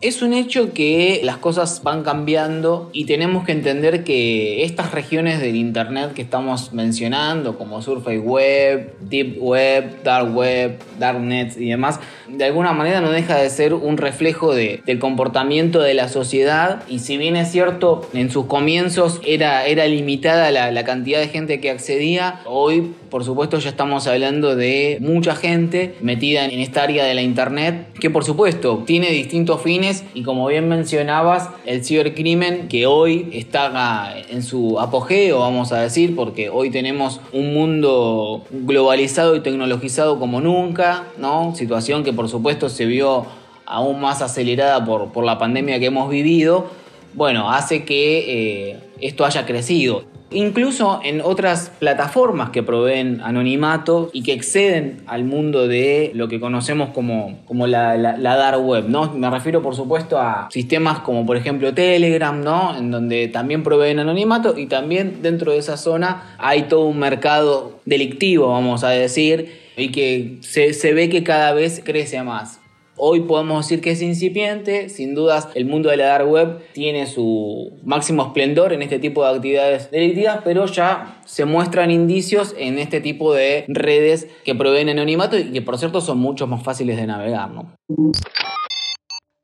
Es 0.03 0.23
un 0.23 0.33
hecho 0.33 0.73
que 0.73 1.21
las 1.25 1.37
cosas 1.37 1.83
van 1.83 2.03
cambiando 2.03 2.89
y 2.95 3.05
tenemos 3.05 3.45
que 3.45 3.53
entender 3.53 4.03
que 4.03 4.65
estas 4.65 4.93
regiones 4.93 5.41
del 5.41 5.57
Internet 5.57 6.15
que 6.15 6.23
estamos 6.23 6.73
mencionando, 6.73 7.59
como 7.59 7.83
Surface 7.83 8.19
Web, 8.19 8.95
Deep 9.01 9.37
Web, 9.39 10.03
Dark 10.03 10.35
Web, 10.35 10.79
Darknet 10.99 11.55
y 11.59 11.69
demás, 11.69 12.01
de 12.29 12.47
alguna 12.47 12.73
manera 12.73 13.03
no 13.03 13.11
deja 13.11 13.37
de 13.37 13.51
ser 13.51 13.75
un 13.75 13.99
reflejo 13.99 14.55
del 14.55 14.99
comportamiento 14.99 15.83
de 15.83 15.93
la 15.93 16.09
sociedad. 16.09 16.83
Y 16.89 17.01
si 17.01 17.19
bien 17.19 17.37
es 17.37 17.53
cierto, 17.53 18.09
en 18.15 18.31
sus 18.31 18.47
comienzos 18.47 19.21
era, 19.27 19.67
era 19.67 19.87
limitada 19.87 20.51
la, 20.51 20.71
la 20.71 20.85
cantidad 20.85 21.21
de 21.21 21.29
gente 21.29 21.61
que 21.61 21.71
accedía, 21.71 22.41
hoy 22.47 22.95
por 23.11 23.25
supuesto 23.25 23.59
ya 23.59 23.71
estamos 23.71 24.07
hablando 24.07 24.57
de 24.57 24.99
mucha 25.01 25.35
gente 25.35 25.97
metida 26.01 26.45
en 26.45 26.61
esta 26.61 26.83
área 26.83 27.05
de 27.05 27.15
la 27.15 27.23
Internet 27.23 27.93
que 27.99 28.09
por 28.09 28.25
supuesto 28.25 28.85
tiene 28.87 29.11
distintos 29.11 29.61
fines 29.63 30.05
y 30.15 30.23
como 30.23 30.47
bien 30.47 30.69
mencionabas, 30.69 31.51
el 31.67 31.85
cibercrimen 31.85 32.69
que 32.69 32.87
hoy 32.87 33.29
está 33.33 34.15
en 34.29 34.43
su 34.43 34.79
apogeo, 34.81 35.41
vamos 35.41 35.73
a 35.73 35.81
decir, 35.81 36.15
porque 36.15 36.51
hoy 36.51 36.71
tenemos 36.71 37.21
un 37.33 37.53
mundo 37.53 38.45
globalizado 38.51 39.37
y 39.37 39.41
tecnologizado 39.41 40.19
como 40.19 40.41
nunca, 40.41 41.05
¿no? 41.19 41.55
Situación 41.55 42.05
que 42.05 42.13
por 42.13 42.29
supuesto 42.29 42.69
se 42.69 42.87
vio 42.87 43.27
aún 43.67 44.01
más 44.01 44.23
acelerada 44.23 44.85
por, 44.85 45.13
por 45.13 45.25
la 45.25 45.39
pandemia 45.39 45.79
que 45.79 45.87
hemos 45.87 46.11
vivido, 46.11 46.71
bueno, 47.15 47.51
hace 47.51 47.85
que 47.85 48.71
eh, 48.71 48.79
esto 49.01 49.25
haya 49.25 49.47
crecido. 49.47 50.05
Incluso 50.33 51.01
en 51.03 51.21
otras 51.21 51.73
plataformas 51.79 52.51
que 52.51 52.63
proveen 52.63 53.21
anonimato 53.21 54.11
y 54.13 54.23
que 54.23 54.33
exceden 54.33 55.03
al 55.07 55.25
mundo 55.25 55.67
de 55.67 56.13
lo 56.15 56.29
que 56.29 56.39
conocemos 56.39 56.91
como, 56.91 57.41
como 57.47 57.67
la, 57.67 57.97
dark 58.17 58.65
web, 58.65 58.89
¿no? 58.89 59.13
Me 59.13 59.29
refiero, 59.29 59.61
por 59.61 59.75
supuesto, 59.75 60.19
a 60.19 60.49
sistemas 60.51 61.01
como, 61.01 61.27
por 61.27 61.37
ejemplo, 61.37 61.75
Telegram, 61.75 62.41
¿no? 62.41 62.77
En 62.77 62.93
donde 62.93 63.27
también 63.29 63.65
proveen 63.65 63.99
anonimato 63.99 64.57
y 64.57 64.67
también 64.67 65.21
dentro 65.21 65.51
de 65.53 65.59
esa 65.59 65.77
zona 65.77 66.37
hay 66.39 66.63
todo 66.63 66.85
un 66.85 66.99
mercado 66.99 67.81
delictivo, 67.85 68.49
vamos 68.49 68.85
a 68.85 68.91
decir, 68.91 69.53
y 69.77 69.91
que 69.91 70.39
se, 70.43 70.75
se 70.75 70.93
ve 70.95 71.09
que 71.09 71.25
cada 71.25 71.53
vez 71.53 71.83
crece 71.85 72.23
más. 72.23 72.60
Hoy 73.03 73.21
podemos 73.23 73.65
decir 73.65 73.81
que 73.81 73.93
es 73.93 74.03
incipiente, 74.03 74.91
sin 74.91 75.15
dudas 75.15 75.49
el 75.55 75.65
mundo 75.65 75.89
de 75.89 75.97
la 75.97 76.09
dark 76.09 76.29
web 76.29 76.59
tiene 76.75 77.07
su 77.07 77.79
máximo 77.83 78.27
esplendor 78.27 78.75
en 78.75 78.83
este 78.83 78.99
tipo 78.99 79.25
de 79.25 79.35
actividades 79.35 79.91
delictivas, 79.91 80.41
pero 80.45 80.67
ya 80.67 81.23
se 81.25 81.47
muestran 81.47 81.91
indicios 81.91 82.55
en 82.59 82.79
este 82.79 83.01
tipo 83.01 83.33
de 83.33 83.65
redes 83.69 84.29
que 84.45 84.55
proveen 84.55 84.91
anonimato 84.91 85.39
y 85.39 85.45
que 85.51 85.63
por 85.63 85.79
cierto 85.79 86.03
son 86.03 86.19
mucho 86.19 86.47
más 86.47 86.63
fáciles 86.63 86.99
de 86.99 87.07
navegar. 87.07 87.49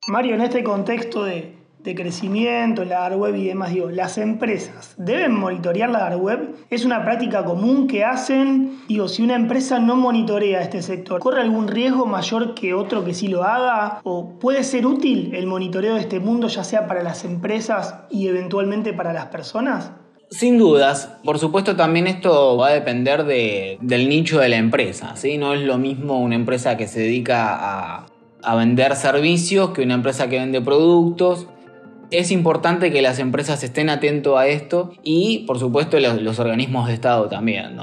Mario, 0.07 0.35
en 0.35 0.43
este 0.43 0.63
contexto 0.63 1.25
de 1.25 1.55
de 1.87 1.95
crecimiento, 1.95 2.85
la 2.85 3.01
dark 3.01 3.19
web 3.19 3.35
y 3.37 3.47
demás, 3.47 3.73
digo, 3.73 3.89
las 3.91 4.19
empresas 4.19 4.95
deben 4.99 5.33
monitorear 5.35 5.89
la 5.89 6.01
dark 6.01 6.21
web. 6.21 6.55
Es 6.69 6.85
una 6.85 7.05
práctica 7.05 7.45
común 7.45 7.87
que 7.87 8.05
hacen. 8.05 8.81
Digo, 8.89 9.09
si 9.09 9.23
una 9.23 9.37
empresa 9.37 9.79
no 9.79 9.97
monitorea 9.97 10.61
este 10.61 10.83
sector, 10.83 11.21
¿corre 11.21 11.41
algún 11.41 11.69
riesgo 11.69 12.05
mayor 12.05 12.55
que 12.55 12.75
otro 12.75 13.05
que 13.05 13.15
sí 13.15 13.29
lo 13.29 13.45
haga? 13.45 14.01
¿O 14.03 14.39
puede 14.39 14.65
ser 14.65 14.87
útil 14.87 15.35
el 15.35 15.47
monitoreo 15.47 15.95
de 15.95 16.01
este 16.01 16.21
mundo, 16.21 16.49
ya 16.49 16.65
sea 16.65 16.87
para 16.87 17.03
las 17.03 17.25
empresas 17.25 18.01
y 18.11 18.27
eventualmente 18.27 18.93
para 18.93 19.13
las 19.13 19.27
personas? 19.27 19.93
Sin 20.29 20.59
dudas, 20.59 21.19
por 21.25 21.39
supuesto 21.39 21.77
también 21.77 22.09
esto 22.09 22.57
va 22.57 22.69
a 22.69 22.73
depender 22.73 23.25
del 23.25 24.09
nicho 24.09 24.41
de 24.41 24.49
la 24.49 24.57
empresa, 24.57 25.15
¿sí? 25.15 25.39
No 25.39 25.55
es 25.55 25.61
lo 25.61 25.79
mismo 25.79 26.21
una 26.21 26.35
empresa 26.35 26.77
que 26.77 26.89
se 26.89 26.99
dedica 26.99 27.55
a, 27.55 28.07
a 28.43 28.55
vender 28.57 28.97
servicios 28.97 29.71
que 29.71 29.83
una 29.83 29.95
empresa 29.95 30.29
que 30.29 30.41
vende 30.41 30.61
productos. 30.61 31.47
Es 32.11 32.31
importante 32.31 32.93
que 32.93 33.03
las 33.03 33.19
empresas 33.19 33.63
estén 33.65 33.91
atentos 33.91 34.39
a 34.39 34.47
esto 34.47 34.93
y, 35.03 35.45
por 35.47 35.59
supuesto, 35.59 35.99
los, 35.99 36.39
organismos 36.39 36.89
de 36.89 36.95
Estado 36.95 37.29
también. 37.29 37.77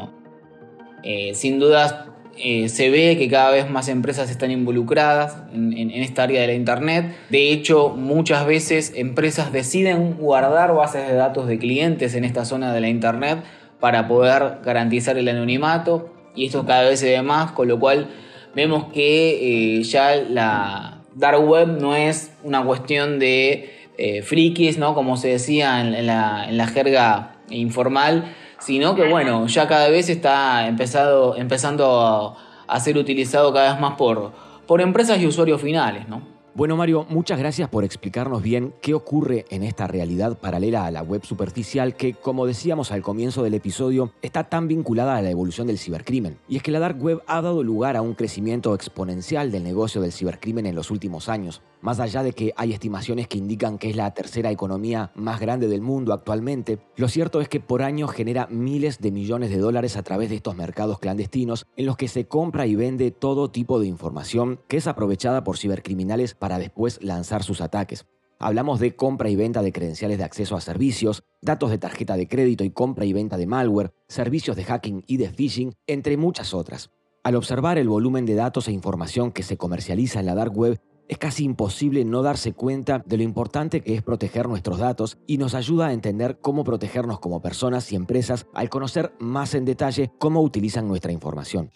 Eh, 1.04 1.32
sin 1.34 1.60
dudas, 1.60 1.96
eh, 2.38 2.70
se 2.70 2.90
ve 2.90 3.16
que 3.18 3.30
cada 3.30 3.52
vez 3.52 3.70
más 3.70 3.90
empresas 3.90 4.32
están 4.32 4.50
involucradas 4.50 5.38
en, 5.54 5.92
esta 5.92 6.24
área 6.24 6.42
de 6.42 6.48
la 6.48 6.54
Internet. 6.54 7.14
De 7.30 7.52
hecho, 7.52 7.90
muchas 7.90 8.46
veces 8.48 8.94
empresas 8.96 9.52
deciden 9.52 10.16
guardar 10.16 10.74
bases 10.74 11.08
de 11.08 11.14
datos 11.14 11.48
de 11.48 11.60
clientes 11.60 12.16
en 12.16 12.24
esta 12.24 12.46
zona 12.46 12.74
de 12.74 12.82
la 12.82 12.88
Internet 12.88 13.44
para 13.80 14.08
poder 14.08 14.60
garantizar 14.64 15.18
el 15.18 15.28
anonimato 15.28 16.12
y 16.36 16.48
esto 16.48 16.66
cada 16.66 16.90
vez 16.90 17.00
se 17.00 17.12
ve 17.12 17.22
más, 17.22 17.52
con 17.52 17.68
lo 17.68 17.80
cual 17.80 18.08
vemos 18.56 18.86
que 18.94 19.78
eh, 19.80 19.84
ya 19.84 20.16
la 20.16 21.04
dark 21.16 21.48
web 21.48 21.68
no 21.68 21.96
es 21.96 22.32
una 22.44 22.64
cuestión 22.64 23.20
de 23.20 23.70
eh, 23.98 24.22
frikis, 24.22 24.78
¿no? 24.78 24.96
como 24.96 25.18
se 25.18 25.30
decía 25.30 25.82
en, 25.82 26.08
la, 26.08 26.48
en 26.50 26.58
la 26.58 26.68
jerga 26.68 27.36
informal, 27.50 28.34
sino 28.60 28.96
que 28.96 29.08
bueno, 29.08 29.46
ya 29.48 29.68
cada 29.68 29.90
vez 29.90 30.10
está 30.10 30.68
empezado, 30.68 31.36
empezando 31.36 32.36
a, 32.68 32.80
ser 32.80 32.98
utilizado 32.98 33.54
cada 33.54 33.74
vez 33.74 33.82
más 33.82 33.96
por, 33.96 34.32
por 34.66 34.82
empresas 34.82 35.22
y 35.22 35.28
usuarios 35.28 35.62
finales, 35.62 36.08
¿no? 36.08 36.34
Bueno, 36.56 36.78
Mario, 36.78 37.08
muchas 37.10 37.40
gracias 37.40 37.68
por 37.68 37.84
explicarnos 37.84 38.44
bien 38.44 38.76
qué 38.80 38.94
ocurre 38.94 39.46
en 39.50 39.64
esta 39.64 39.88
realidad 39.88 40.38
paralela 40.38 40.86
a 40.86 40.92
la 40.92 41.02
web 41.02 41.26
superficial 41.26 41.96
que, 41.96 42.14
como 42.14 42.46
decíamos 42.46 42.92
al 42.92 43.02
comienzo 43.02 43.42
del 43.42 43.56
episodio, 43.56 44.12
está 44.22 44.44
tan 44.44 44.68
vinculada 44.68 45.18
a 45.18 45.22
la 45.24 45.32
evolución 45.32 45.66
del 45.66 45.80
cibercrimen. 45.80 46.38
Y 46.48 46.58
es 46.58 46.62
que 46.62 46.70
la 46.70 46.78
dark 46.78 47.02
web 47.04 47.24
ha 47.26 47.42
dado 47.42 47.64
lugar 47.64 47.98
a 47.98 48.04
un 48.04 48.14
crecimiento 48.14 48.76
exponencial 48.76 49.52
del 49.52 49.64
negocio 49.64 50.00
del 50.00 50.12
cibercrimen 50.12 50.68
en 50.68 50.76
los 50.76 50.92
últimos 50.92 51.28
años. 51.28 51.64
Más 51.84 52.00
allá 52.00 52.24
de 52.24 52.32
que 52.32 52.54
hay 52.56 52.72
estimaciones 52.72 53.28
que 53.28 53.38
indican 53.38 53.78
que 53.78 53.90
es 53.90 53.98
la 53.98 54.14
tercera 54.14 54.50
economía 54.50 55.12
más 55.16 55.42
grande 55.42 55.68
del 55.68 55.82
mundo 55.82 56.14
actualmente, 56.14 56.80
lo 56.96 57.10
cierto 57.10 57.42
es 57.42 57.50
que 57.50 57.60
por 57.60 57.82
año 57.82 58.08
genera 58.08 58.48
miles 58.50 59.02
de 59.02 59.12
millones 59.12 59.50
de 59.50 59.58
dólares 59.58 59.98
a 59.98 60.02
través 60.02 60.30
de 60.30 60.38
estos 60.38 60.56
mercados 60.56 60.98
clandestinos 61.00 61.66
en 61.76 61.86
los 61.86 61.98
que 61.98 62.08
se 62.08 62.26
compra 62.26 62.68
y 62.68 62.76
vende 62.76 63.12
todo 63.12 63.52
tipo 63.52 63.82
de 63.82 63.88
información 63.88 64.62
que 64.70 64.78
es 64.78 64.88
aprovechada 64.88 65.44
por 65.44 65.58
cibercriminales 65.58 66.36
para 66.36 66.58
después 66.58 67.04
lanzar 67.04 67.44
sus 67.44 67.60
ataques. 67.60 68.06
Hablamos 68.40 68.80
de 68.80 68.96
compra 68.96 69.30
y 69.30 69.36
venta 69.36 69.62
de 69.62 69.74
credenciales 69.74 70.18
de 70.18 70.24
acceso 70.24 70.56
a 70.56 70.62
servicios, 70.62 71.26
datos 71.42 71.70
de 71.70 71.80
tarjeta 71.80 72.16
de 72.16 72.30
crédito 72.30 72.64
y 72.64 72.70
compra 72.70 73.04
y 73.04 73.12
venta 73.12 73.36
de 73.36 73.46
malware, 73.46 73.92
servicios 74.08 74.56
de 74.56 74.64
hacking 74.64 75.04
y 75.06 75.18
de 75.18 75.28
phishing, 75.32 75.74
entre 75.88 76.16
muchas 76.16 76.54
otras. 76.54 76.92
Al 77.24 77.36
observar 77.36 77.78
el 77.78 77.90
volumen 77.90 78.26
de 78.26 78.36
datos 78.36 78.70
e 78.70 78.72
información 78.72 79.34
que 79.34 79.44
se 79.44 79.58
comercializa 79.58 80.22
en 80.22 80.28
la 80.28 80.36
dark 80.36 80.58
web, 80.58 80.80
es 81.08 81.18
casi 81.18 81.44
imposible 81.44 82.06
no 82.06 82.22
darse 82.22 82.54
cuenta 82.54 83.04
de 83.06 83.18
lo 83.18 83.24
importante 83.24 83.82
que 83.82 83.96
es 83.96 84.02
proteger 84.02 84.48
nuestros 84.48 84.80
datos 84.80 85.18
y 85.28 85.38
nos 85.38 85.54
ayuda 85.54 85.88
a 85.88 85.94
entender 85.94 86.40
cómo 86.40 86.64
protegernos 86.64 87.20
como 87.20 87.42
personas 87.42 87.92
y 87.92 87.96
empresas 87.96 88.48
al 88.54 88.70
conocer 88.70 89.14
más 89.20 89.54
en 89.56 89.66
detalle 89.66 90.12
cómo 90.18 90.42
utilizan 90.42 90.88
nuestra 90.88 91.12
información. 91.12 91.72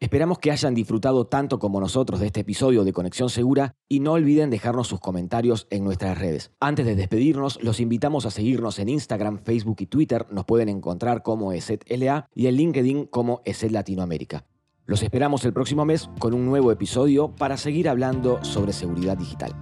Esperamos 0.00 0.38
que 0.38 0.50
hayan 0.50 0.74
disfrutado 0.74 1.26
tanto 1.26 1.58
como 1.58 1.78
nosotros 1.78 2.18
de 2.18 2.26
este 2.26 2.40
episodio 2.40 2.84
de 2.84 2.92
Conexión 2.92 3.30
Segura 3.30 3.76
y 3.86 4.00
no 4.00 4.12
olviden 4.12 4.50
dejarnos 4.50 4.88
sus 4.88 4.98
comentarios 4.98 5.68
en 5.70 5.84
nuestras 5.84 6.18
redes. 6.18 6.50
Antes 6.58 6.86
de 6.86 6.96
despedirnos, 6.96 7.62
los 7.62 7.78
invitamos 7.78 8.26
a 8.26 8.30
seguirnos 8.30 8.78
en 8.78 8.88
Instagram, 8.88 9.38
Facebook 9.44 9.76
y 9.80 9.86
Twitter. 9.86 10.26
Nos 10.30 10.46
pueden 10.46 10.68
encontrar 10.68 11.22
como 11.22 11.52
ESETLA 11.52 12.28
y 12.34 12.46
en 12.46 12.54
LinkedIn 12.56 13.06
como 13.06 13.42
ESET 13.44 13.70
Latinoamérica. 13.70 14.46
Los 14.90 15.04
esperamos 15.04 15.44
el 15.44 15.52
próximo 15.52 15.84
mes 15.84 16.10
con 16.18 16.34
un 16.34 16.44
nuevo 16.44 16.72
episodio 16.72 17.28
para 17.30 17.56
seguir 17.56 17.88
hablando 17.88 18.42
sobre 18.42 18.72
seguridad 18.72 19.16
digital. 19.16 19.54